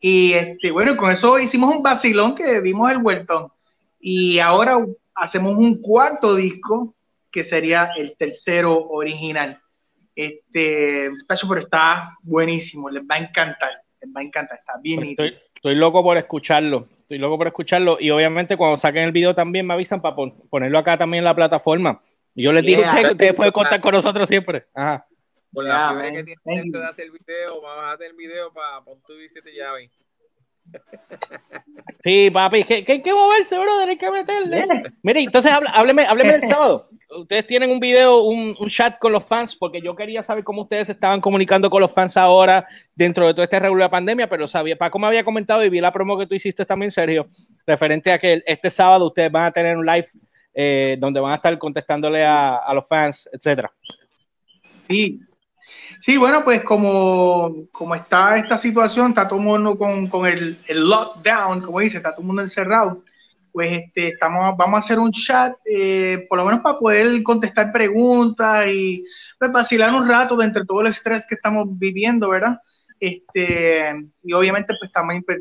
[0.00, 3.48] Y este, bueno, con eso hicimos un vacilón que dimos el vueltón.
[4.00, 4.78] Y ahora
[5.14, 6.94] hacemos un cuarto disco
[7.30, 9.60] que sería el tercero original.
[10.14, 13.70] Este, Pacho, pero está buenísimo, les va a encantar,
[14.00, 15.04] les va a encantar, está bien.
[15.04, 16.88] Estoy, estoy loco por escucharlo.
[17.00, 17.98] Estoy loco por escucharlo.
[18.00, 21.24] Y obviamente cuando saquen el video también me avisan para pon- ponerlo acá también en
[21.24, 22.02] la plataforma.
[22.34, 22.90] Y yo les digo a Yeah.
[22.90, 24.66] ustedes que ustedes pueden contar con nosotros siempre.
[24.74, 25.06] Ajá.
[25.52, 26.12] Por la man.
[26.14, 26.82] que tiene Thank gente you.
[26.82, 29.90] de hacer el video, vamos a hacer el video para pon tu 17 llaves.
[32.02, 34.66] Sí, papi, que, que hay que moverse, brother, hay que meterle.
[35.02, 36.88] Mire, entonces hábleme, hábleme del sábado.
[37.10, 40.90] Ustedes tienen un video, un, chat con los fans, porque yo quería saber cómo ustedes
[40.90, 44.76] estaban comunicando con los fans ahora dentro de todo este regular de pandemia, pero sabía,
[44.76, 47.26] Paco me había comentado y vi la promo que tú hiciste también, Sergio,
[47.66, 50.08] referente a que este sábado ustedes van a tener un live
[50.54, 53.72] eh, donde van a estar contestándole a, a los fans, etcétera.
[54.86, 55.20] Sí,
[56.00, 60.58] sí, bueno, pues como, como está esta situación, está todo el mundo con, con el,
[60.66, 63.02] el lockdown, como dice, está todo el mundo encerrado,
[63.52, 67.72] pues este, estamos, vamos a hacer un chat, eh, por lo menos para poder contestar
[67.72, 69.04] preguntas y
[69.38, 72.60] pues, vacilar un rato entre todo el estrés que estamos viviendo, ¿verdad?
[73.00, 75.40] Este, y obviamente pues también pues,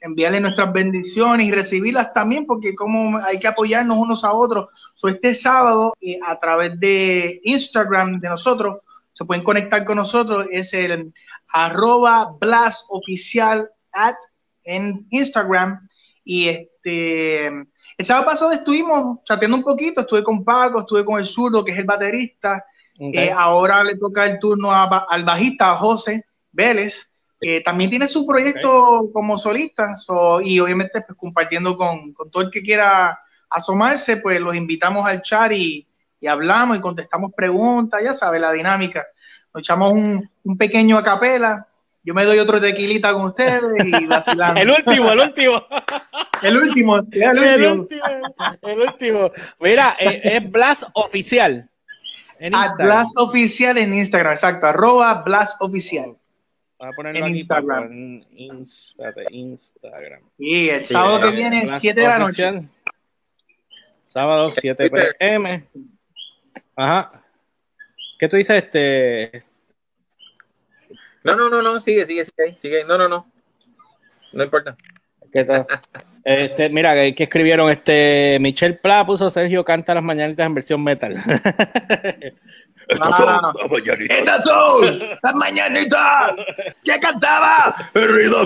[0.00, 4.68] enviarle nuestras bendiciones y recibirlas también, porque como hay que apoyarnos unos a otros.
[4.94, 8.78] So, este sábado, eh, a través de Instagram de nosotros,
[9.16, 11.12] se pueden conectar con nosotros, es el
[11.48, 14.16] arroba blast oficial at
[14.64, 15.88] en Instagram.
[16.22, 21.24] Y este, el sábado pasado estuvimos chateando un poquito, estuve con Paco, estuve con el
[21.24, 22.62] zurdo, que es el baterista.
[22.98, 27.10] Eh, ahora le toca el turno a al bajista, a José Vélez,
[27.40, 32.42] que también tiene su proyecto como solista, so, y obviamente pues compartiendo con, con todo
[32.42, 35.85] el que quiera asomarse, pues los invitamos al chat y,
[36.20, 39.06] y hablamos y contestamos preguntas, ya sabe la dinámica.
[39.54, 41.66] Nos echamos un, un pequeño a capela,
[42.02, 44.60] yo me doy otro tequilita con ustedes y vacilamos.
[44.62, 45.66] el último, el último.
[46.42, 48.04] el último, el El último.
[48.62, 49.30] el último.
[49.60, 51.68] Mira, eh, es Blast Oficial.
[52.38, 52.86] En Instagram.
[52.86, 56.16] Blast Oficial en Instagram, exacto, arroba Blast Oficial.
[56.78, 57.82] Voy a ponerlo en aquí, Instagram.
[57.82, 60.20] Paco, en Ins- espérate, Instagram.
[60.36, 62.62] Y el Sí, sábado que eh, viene, Blast 7 de la noche.
[64.04, 65.64] Sábado 7 pm.
[66.76, 67.10] Ajá.
[68.18, 68.62] ¿Qué tú dices?
[68.62, 69.42] Este.
[71.24, 72.84] No, no, no, no, sigue, sigue, sigue, sigue.
[72.84, 73.26] No, no, no.
[74.32, 74.76] No importa.
[75.32, 75.66] ¿Qué tal?
[76.28, 81.16] Este, mira, que, escribieron este Michelle Pla puso Sergio canta las mañanitas en versión metal.
[83.00, 83.76] No, no, no, no.
[84.08, 86.36] Estas son las mañanitas
[86.84, 88.42] que cantaba Herrida.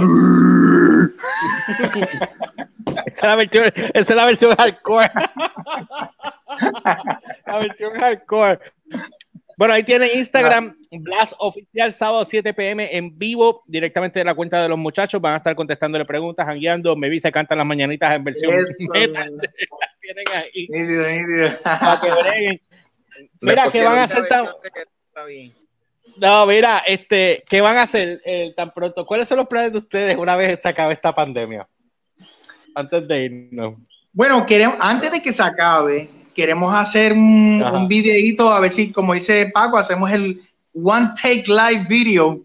[3.07, 5.11] Esa es la versión, esa es la versión hardcore.
[7.47, 8.59] la versión hardcore.
[9.57, 14.63] Bueno, ahí tienen Instagram, Blast Oficial, sábado 7 pm en vivo, directamente de la cuenta
[14.63, 15.21] de los muchachos.
[15.21, 16.97] Van a estar contestándole preguntas, jangueando.
[16.97, 18.73] Me vi se cantan las mañanitas en versión Eso.
[18.93, 19.37] metal.
[19.37, 19.51] Las
[20.01, 20.67] tienen ahí.
[20.71, 21.51] Nítido, nítido.
[21.63, 22.61] Para que breguen.
[23.43, 25.53] Mira, ¿qué van a hacer tan, que.
[26.17, 29.07] No, mira, este, ¿qué van a hacer eh, tan pronto?
[29.07, 31.69] ¿Cuáles son los planes de ustedes una vez se acabe esta pandemia?
[32.75, 33.75] Antes de irnos.
[34.13, 37.77] Bueno, queremos, antes de que se acabe, queremos hacer un, Ajá.
[37.77, 40.41] un videíto, a ver si, como dice Paco, hacemos el
[40.75, 42.41] One Take Live Video.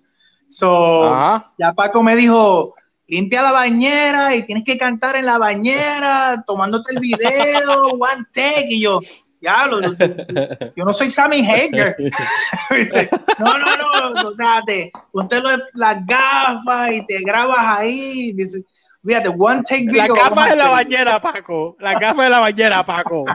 [0.47, 1.51] So, Ajá.
[1.57, 2.75] ya Paco me dijo,
[3.07, 8.67] limpia la bañera y tienes que cantar en la bañera, tomándote el video, One Take.
[8.69, 8.99] Y yo,
[9.41, 11.95] ya, lo, yo no soy Sammy Hager.
[12.75, 13.09] Dice,
[13.39, 18.33] no, no, no, o sea, te, ponte lo- las gafas y te grabas ahí.
[18.33, 18.63] Dice,
[19.05, 20.15] fíjate, One Take La Video.
[20.15, 20.75] capa vamos a de la hacer.
[20.85, 21.77] bañera, Paco.
[21.79, 23.25] La capa de la bañera, Paco.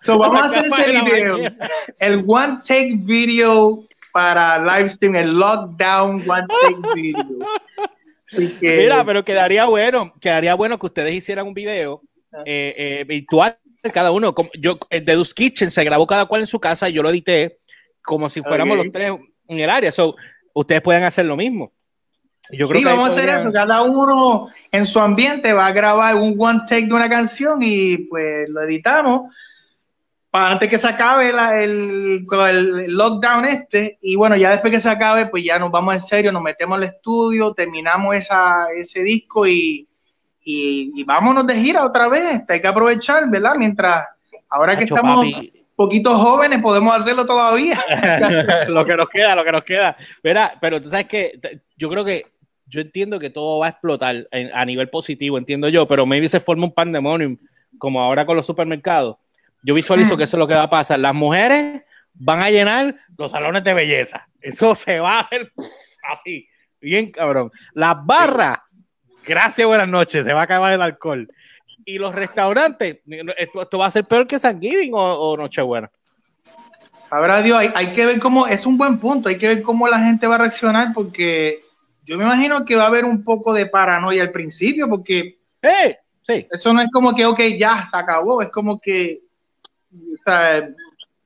[0.00, 1.36] So, vamos a La hacer capa ese de la video.
[1.98, 7.16] El One Take Video para live stream, el Lockdown One Take Video.
[8.28, 12.02] Así que, Mira, pero quedaría bueno, quedaría bueno que ustedes hicieran un video
[12.46, 13.56] eh, eh, virtual
[13.92, 14.34] cada uno.
[14.34, 17.02] Como yo, el de Dus Kitchen se grabó cada cual en su casa y yo
[17.02, 17.58] lo edité
[18.02, 18.84] como si fuéramos Ok.
[18.84, 19.12] los tres
[19.48, 19.92] en el área.
[19.92, 20.14] So,
[20.54, 21.72] ustedes pueden hacer lo mismo.
[22.50, 23.52] Yo creo sí, que vamos a hacer podrían- eso.
[23.52, 27.96] Cada uno en su ambiente va a grabar un One Take de una canción y
[28.08, 29.34] pues lo editamos
[30.30, 33.98] para antes que se acabe la- el, el lockdown este.
[34.02, 36.76] Y bueno, ya después que se acabe, pues ya nos vamos en serio, nos metemos
[36.76, 39.86] al estudio, terminamos esa, ese disco y,
[40.44, 42.42] y, y vámonos de gira otra vez.
[42.48, 43.54] Hay que aprovechar, ¿verdad?
[43.56, 44.04] Mientras
[44.48, 47.78] ahora que estamos papi, poquitos jóvenes, podemos hacerlo todavía.
[48.68, 49.96] lo que nos queda, lo que nos queda.
[50.22, 51.38] Verá, pero tú sabes que
[51.76, 52.26] yo creo que
[52.66, 56.28] yo entiendo que todo va a explotar en- a nivel positivo, entiendo yo, pero maybe
[56.28, 57.36] se forma un pandemonium
[57.78, 59.16] como ahora con los supermercados.
[59.62, 60.98] Yo visualizo que eso es lo que va a pasar.
[60.98, 61.82] Las mujeres
[62.14, 64.28] van a llenar los salones de belleza.
[64.40, 65.52] Eso se va a hacer
[66.12, 66.48] así,
[66.80, 67.50] bien cabrón.
[67.74, 68.58] Las barras,
[69.24, 71.28] gracias, buenas noches, se va a acabar el alcohol.
[71.84, 72.98] Y los restaurantes,
[73.36, 75.90] esto, esto va a ser peor que San Giving o, o Nochebuena.
[77.08, 79.88] Sabrá Dios, hay, hay que ver cómo, es un buen punto, hay que ver cómo
[79.88, 81.60] la gente va a reaccionar porque
[82.04, 85.96] yo me imagino que va a haber un poco de paranoia al principio porque ¡Eh!
[86.26, 86.46] Sí.
[86.50, 89.20] eso no es como que, ok, ya, se acabó, es como que,
[89.92, 90.68] o sea,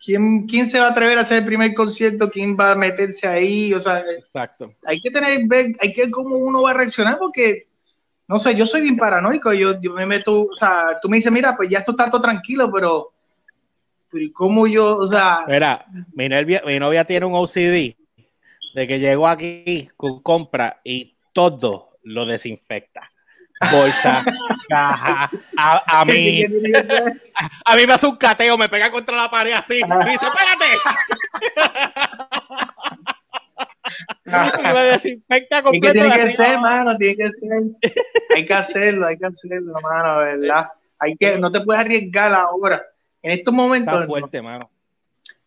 [0.03, 2.31] ¿quién, quién se va a atrever a hacer el primer concierto?
[2.31, 3.75] ¿Quién va a meterse ahí?
[3.75, 4.73] O sea, Exacto.
[4.85, 7.66] hay que tener, ver, hay que ver cómo uno va a reaccionar porque,
[8.29, 11.31] no sé, yo soy bien paranoico, yo, yo me meto, o sea, tú me dices,
[11.31, 13.13] mira, pues ya esto está todo tranquilo, pero,
[14.11, 15.45] pero ¿y ¿cómo yo, o sea...
[15.47, 17.95] Mira, mi novia, mi novia tiene un OCD
[18.75, 23.11] de que llegó aquí con compra y todo lo desinfecta.
[23.73, 24.23] Bolsa,
[24.69, 26.45] caja, a, a mí,
[27.65, 30.67] a mí me hace un cateo, me pega contra la pared así y dice, espérate.
[34.27, 37.63] Me desinfecta que tiene de que ser, mano, tiene que ser.
[38.35, 40.69] Hay que hacerlo, hay que hacerlo, mano, ¿verdad?
[40.99, 42.83] Hay que, no te puedes arriesgar ahora.
[43.23, 44.71] En estos momentos, Está fuerte, mano.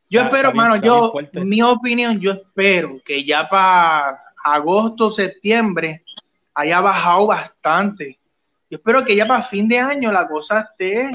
[0.10, 1.40] yo está- espero, está bien- mano, yo, fuerte.
[1.46, 6.04] mi opinión, yo espero que ya para agosto, septiembre
[6.54, 8.18] haya bajado bastante.
[8.70, 11.12] Yo espero que ya para fin de año la cosa esté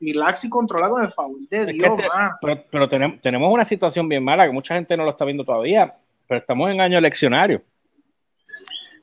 [0.00, 2.36] relax y controlada con el favor de Es que Dios, mano.
[2.40, 5.44] Pero, pero tenemos, tenemos una situación bien mala que mucha gente no lo está viendo
[5.44, 5.94] todavía,
[6.26, 7.62] pero estamos en año eleccionario.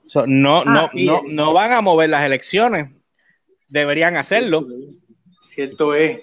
[0.09, 2.89] So, no, Ah, no, sí, no, no van a mover las elecciones.
[3.67, 4.65] Deberían hacerlo.
[5.43, 6.19] Cierto es.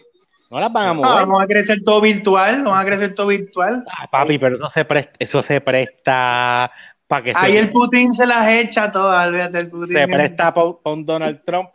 [0.51, 1.11] No las van a Ah, mover.
[1.11, 3.85] vamos a crecer todo virtual, vamos a crecer todo virtual.
[3.89, 6.71] Ah, papi, pero eso se presta, eso se presta
[7.07, 9.97] para que Ahí se, el Putin se las echa todas, olvídate el Putin.
[9.97, 11.69] se presta para un Donald Trump.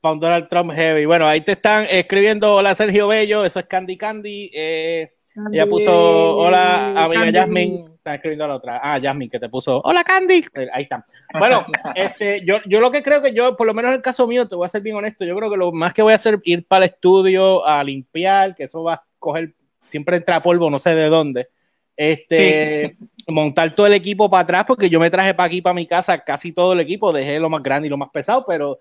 [0.00, 1.06] Para un Donald Trump heavy.
[1.06, 4.50] Bueno, ahí te están escribiendo hola Sergio Bello, eso es Candy Candy.
[4.54, 5.12] Eh,
[5.52, 7.38] ella puso hola amiga Candy.
[7.38, 7.97] Jasmine.
[8.08, 8.80] Está escribiendo a la otra.
[8.82, 10.42] Ah, Jasmine, que te puso hola Candy.
[10.54, 11.04] Eh, Ahí está.
[11.38, 14.26] Bueno, este, yo, yo lo que creo que yo, por lo menos en el caso
[14.26, 16.16] mío, te voy a ser bien honesto, yo creo que lo más que voy a
[16.16, 19.52] hacer es ir para el estudio a limpiar, que eso va a coger,
[19.84, 21.48] siempre entra polvo, no sé de dónde.
[21.94, 22.96] Este,
[23.26, 26.24] montar todo el equipo para atrás, porque yo me traje para aquí, para mi casa,
[26.24, 28.78] casi todo el equipo, dejé lo más grande y lo más pesado, pero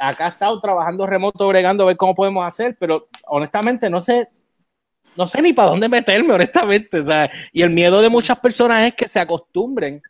[0.00, 4.28] acá he estado trabajando remoto, bregando, a ver cómo podemos hacer, pero honestamente no sé,
[5.18, 7.02] no sé ni para dónde meterme, honestamente.
[7.52, 10.00] y el miedo de muchas personas es que se acostumbren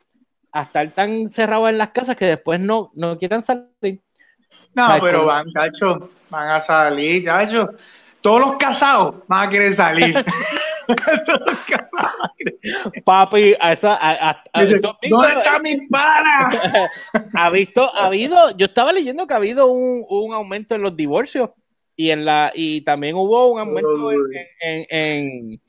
[0.52, 4.02] a estar tan cerrados en las casas que después no, no quieran salir.
[4.74, 7.70] No, pero van, cacho, van a salir, cacho.
[8.20, 10.14] Todos los casados van a querer salir.
[13.04, 13.98] Papi, a esa,
[15.08, 16.90] ¿dónde está mi para?
[17.34, 20.96] ha visto, ha habido, yo estaba leyendo que ha habido un, un, aumento en los
[20.96, 21.50] divorcios
[21.98, 25.60] y en la y también hubo un aumento en, en,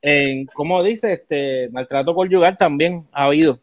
[0.00, 1.12] en, ¿cómo dice?
[1.12, 3.60] Este maltrato conyugal también ha habido.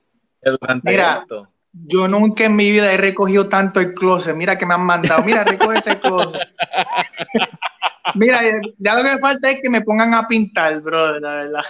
[0.83, 1.25] Mira,
[1.73, 4.35] yo nunca en mi vida he recogido tanto el closet.
[4.35, 5.23] Mira que me han mandado.
[5.23, 6.39] Mira, recoge ese closet.
[8.13, 8.41] Mira,
[8.77, 11.63] ya lo que me falta es que me pongan a pintar, bro, la verdad.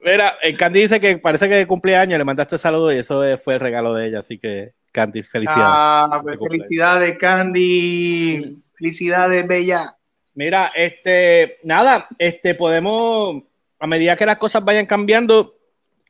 [0.00, 3.54] Mira, el Candy dice que parece que de cumpleaños le mandaste saludo y eso fue
[3.54, 5.64] el regalo de ella, así que Candy, felicidades.
[5.66, 8.62] Ah, pues felicidades, Candy.
[8.74, 9.96] Felicidades, Bella.
[10.34, 13.42] Mira, este, nada, este, podemos,
[13.78, 15.56] a medida que las cosas vayan cambiando,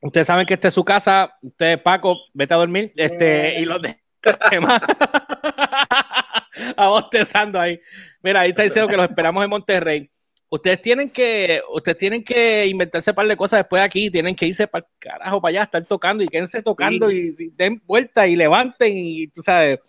[0.00, 3.80] ustedes saben que esta es su casa, ustedes, Paco, vete a dormir, este, y los
[4.50, 4.80] demás.
[6.76, 7.80] abostezando ahí.
[8.22, 10.10] Mira, ahí está diciendo que los esperamos en Monterrey.
[10.52, 14.36] Ustedes tienen que, ustedes tienen que inventarse un par de cosas después de aquí, tienen
[14.36, 18.26] que irse para el carajo para allá, estar tocando y quédense tocando y, den vuelta
[18.26, 19.80] y levanten y tú sabes.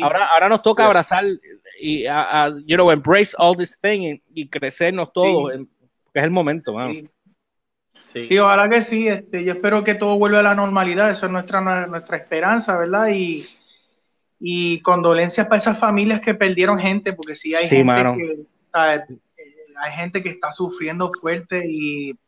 [0.00, 1.22] Ahora, ahora nos toca abrazar
[1.78, 6.74] y, a, you know, embrace all this thing y, crecernos todos, que es el momento,
[8.14, 8.38] Sí.
[8.38, 9.08] ojalá que sí.
[9.08, 11.10] Este, yo espero que todo vuelva a la normalidad.
[11.10, 13.08] Eso es nuestra, nuestra esperanza, ¿verdad?
[13.08, 13.44] Y,
[14.40, 18.02] y condolencias para esas familias que perdieron gente, porque sí hay gente
[18.72, 19.25] que
[19.80, 22.18] hay gente que está sufriendo fuerte y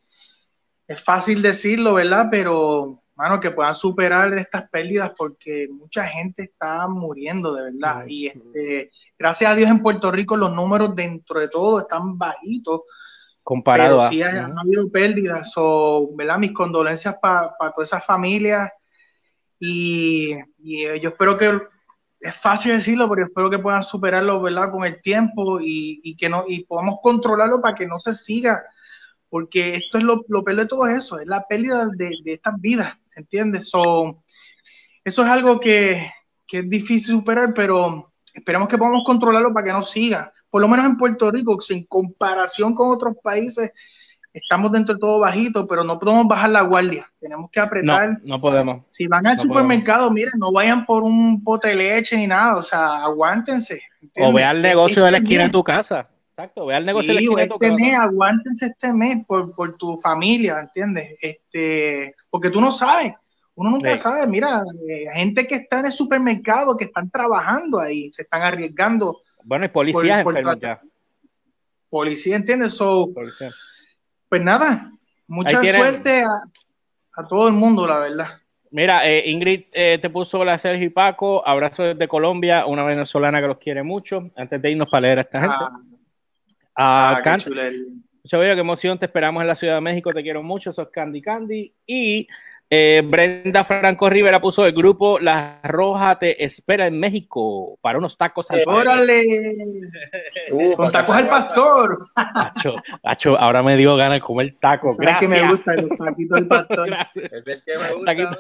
[0.86, 2.28] es fácil decirlo, ¿verdad?
[2.30, 8.04] Pero, mano, que puedan superar estas pérdidas porque mucha gente está muriendo, de verdad.
[8.06, 12.82] Y este, gracias a Dios en Puerto Rico los números dentro de todo están bajitos.
[13.42, 15.52] Comparado pero sí ha, habido pérdidas.
[15.56, 16.38] o ¿verdad?
[16.38, 18.70] Mis condolencias para todas esas familias.
[19.60, 21.60] Y, y yo espero que
[22.20, 24.70] es fácil decirlo, pero espero que puedan superarlo, ¿verdad?
[24.70, 28.62] Con el tiempo y, que no, y podamos controlarlo para que no se siga,
[29.28, 32.96] porque esto es lo, lo peor de todo eso, es la pérdida de, estas vidas,
[33.14, 33.68] ¿entiendes?
[33.68, 34.24] So,
[35.04, 36.10] eso es algo que,
[36.46, 40.32] que, es difícil superar, pero esperemos que podamos controlarlo para que no siga.
[40.50, 43.72] Por lo menos en Puerto Rico, en comparación con otros países,
[44.32, 47.10] estamos dentro de todo bajito, pero no podemos bajar la guardia.
[47.20, 48.18] Tenemos que apretar.
[48.22, 48.82] No, podemos.
[48.88, 52.62] Si van al supermercado, miren, no vayan por un pote de leche ni nada, o
[52.62, 53.80] sea, aguántense.
[54.16, 56.08] O vea el negocio de la esquina de tu casa.
[56.30, 59.54] Exacto, vea el negocio de la esquina de tu este Mes, aguántense este mes por,
[59.54, 61.16] por, tu familia, ¿entiendes?
[61.20, 63.14] Este, porque tú no sabes.
[63.56, 68.12] Uno nunca sabe, mira, eh, gente que está en el supermercado, que están trabajando ahí,
[68.12, 69.22] se están arriesgando.
[69.44, 70.80] Bueno, y policías enfermos ya.
[71.90, 72.74] Policía, ¿entiendes?
[72.74, 73.50] So, policía
[74.28, 74.90] pues nada,
[75.26, 78.26] mucha suerte a, todo el mundo, la verdad.
[78.70, 83.40] Mira, eh, Ingrid eh, te puso la Sergio y Paco, abrazo desde Colombia, una venezolana
[83.40, 84.30] que los quiere mucho.
[84.36, 85.56] Antes de irnos para leer a esta gente.
[86.76, 87.40] Ah, ah qué
[88.30, 91.72] qué emoción, te esperamos en la Ciudad de México, te quiero mucho, sos Candy Candy.
[91.86, 92.28] Y
[92.70, 98.18] eh, Brenda Franco Rivera puso el grupo La Roja te espera en México para unos
[98.18, 99.56] tacos al ¡Órale!
[100.50, 101.98] Uh, Con tacos al pastor.
[103.02, 104.98] Acho, ahora me dio ganas de comer tacos.
[104.98, 105.20] Gracias.
[105.20, 106.86] que me gusta los taquitos del pastor.
[106.88, 107.32] Gracias.
[107.32, 108.38] Es el que me gusta.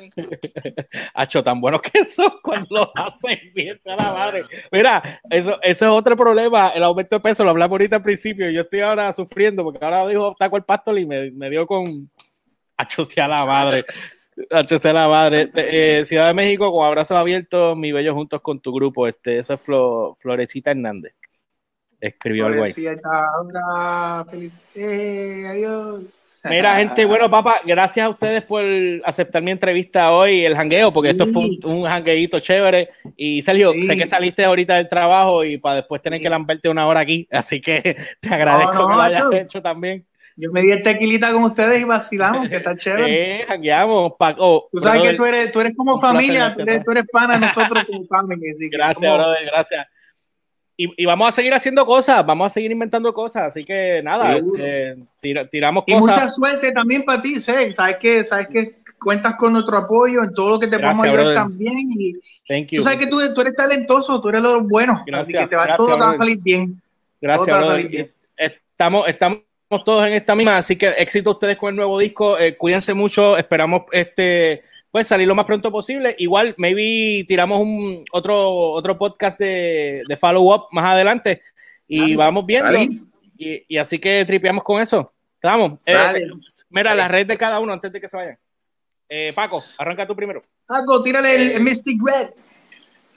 [1.14, 4.42] Acho, tan buenos que son cuando lo hacen bien a la madre.
[4.70, 6.68] Mira, eso, eso es otro problema.
[6.68, 8.50] El aumento de peso, lo hablamos ahorita al principio.
[8.50, 12.10] Yo estoy ahora sufriendo porque ahora dijo taco al pastor y me, me dio con.
[12.76, 13.84] Acho, a la madre.
[14.50, 15.50] HC la madre.
[15.54, 19.06] Eh, Ciudad de México con abrazos abiertos, mi bello juntos con tu grupo.
[19.06, 21.14] Este, eso es Florecita Hernández.
[22.00, 22.72] Escribió algo ahí.
[24.74, 26.20] Eh, adiós.
[26.44, 28.62] Mira, gente, bueno, papá, gracias a ustedes por
[29.04, 32.90] aceptar mi entrevista hoy, el jangueo, porque esto fue un, jangueito chévere.
[33.16, 36.86] Y Sergio, sé que saliste ahorita del trabajo y para después tener que lamberte una
[36.86, 40.06] hora aquí, así que te agradezco que lo hayas hecho también.
[40.40, 43.40] Yo me di el tequilita con ustedes y vacilamos, que está chévere.
[43.40, 44.68] Eh, jangueamos, Paco.
[44.70, 47.46] Tú sabes que tú eres, tú eres como familia, tú eres, tú eres, pana de
[47.46, 48.54] nosotros como familia.
[48.70, 49.86] gracias, brother, gracias.
[50.76, 54.36] Y, y, vamos a seguir haciendo cosas, vamos a seguir inventando cosas, así que nada,
[54.36, 54.96] este,
[55.50, 55.98] tiramos cosas.
[55.98, 60.22] Y mucha suerte también para ti, sé, sabes que, sabes que cuentas con nuestro apoyo
[60.22, 61.90] en todo lo que te podamos ayudar también.
[61.98, 62.12] Y
[62.46, 62.78] Thank you.
[62.78, 65.56] Tú sabes que tú, tú, eres talentoso, tú eres lo bueno, gracias, así que te
[65.56, 66.80] va, todo te va a salir bien.
[67.20, 68.12] Gracias, brother.
[68.36, 72.56] Estamos, estamos todos en esta misma, así que éxito ustedes con el nuevo disco, eh,
[72.56, 76.14] cuídense mucho, esperamos este, pues salir lo más pronto posible.
[76.18, 81.42] Igual, maybe tiramos un otro, otro podcast de, de follow-up más adelante
[81.86, 82.78] y vamos viendo.
[83.36, 85.12] Y, y, así que tripeamos con eso.
[85.34, 85.78] Estamos.
[85.86, 86.28] Eh,
[86.70, 88.38] mira, la red de cada uno antes de que se vayan.
[89.08, 90.42] Eh, Paco, arranca tú primero.
[90.66, 92.30] Paco, tírale el, el Mystic Red.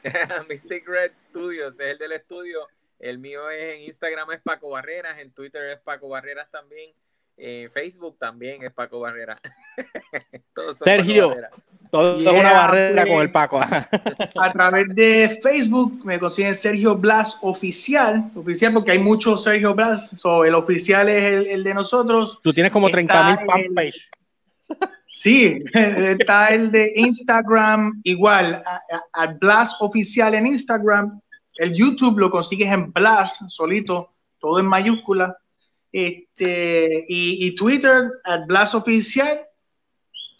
[0.49, 2.67] Mystic Red Studios es el del estudio.
[3.01, 6.91] El mío es en Instagram es Paco Barreras, en Twitter es Paco Barreras también,
[7.35, 9.39] en Facebook también es Paco Barreras.
[10.83, 11.35] Sergio,
[11.89, 13.59] todo es una barrera con el Paco.
[13.59, 20.11] a través de Facebook me consiguen Sergio Blas Oficial, oficial porque hay muchos Sergio Blas,
[20.15, 22.39] so, el oficial es el, de nosotros.
[22.43, 24.09] Tú tienes como 30 mil fanpage.
[25.11, 28.63] Sí, está el de Instagram igual,
[29.13, 31.19] a, Blas Oficial en Instagram.
[31.55, 35.37] El YouTube lo consigues en Blas, solito, todo en mayúscula.
[35.91, 39.41] Este, y, y Twitter, at Blas Oficial.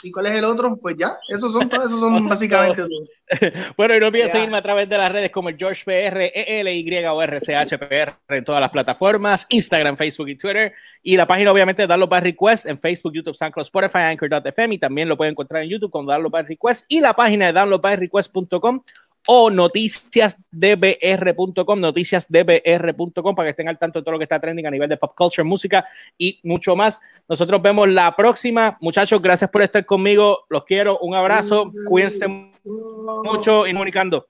[0.04, 0.78] ¿Y cuál es el otro?
[0.78, 3.10] Pues ya, esos son todos, esos son básicamente todos.
[3.78, 7.06] bueno, y no olvides seguirme a través de las redes como el George PR, ELY
[7.06, 10.74] o RCHPR en todas las plataformas, Instagram, Facebook y Twitter.
[11.02, 15.08] Y la página, obviamente, Download by Request en Facebook, YouTube, SoundCloud, Spotify, Anchor.fm y también
[15.08, 18.84] lo pueden encontrar en YouTube con Download by Request y la página de downloadbyrequest.com
[19.28, 24.72] o noticiasdbr.com, noticiasdbr.com para que estén al tanto de todo lo que está trending a
[24.72, 25.86] nivel de pop culture, música
[26.18, 27.00] y mucho más.
[27.28, 28.78] Nosotros vemos la próxima.
[28.82, 30.46] Muchachos, gracias por estar conmigo.
[30.50, 30.98] Los quiero.
[31.00, 31.72] Un abrazo.
[31.88, 32.28] Cuídense
[32.66, 34.28] mucho y comunicando.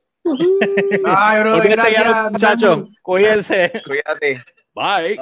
[1.05, 2.83] Ay, bro, gracias, muchachos.
[3.01, 3.71] Cuídense.
[3.85, 4.43] Cuídate.
[4.73, 5.19] Bye.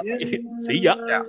[0.66, 0.96] Sí, ya.
[1.08, 1.24] ya.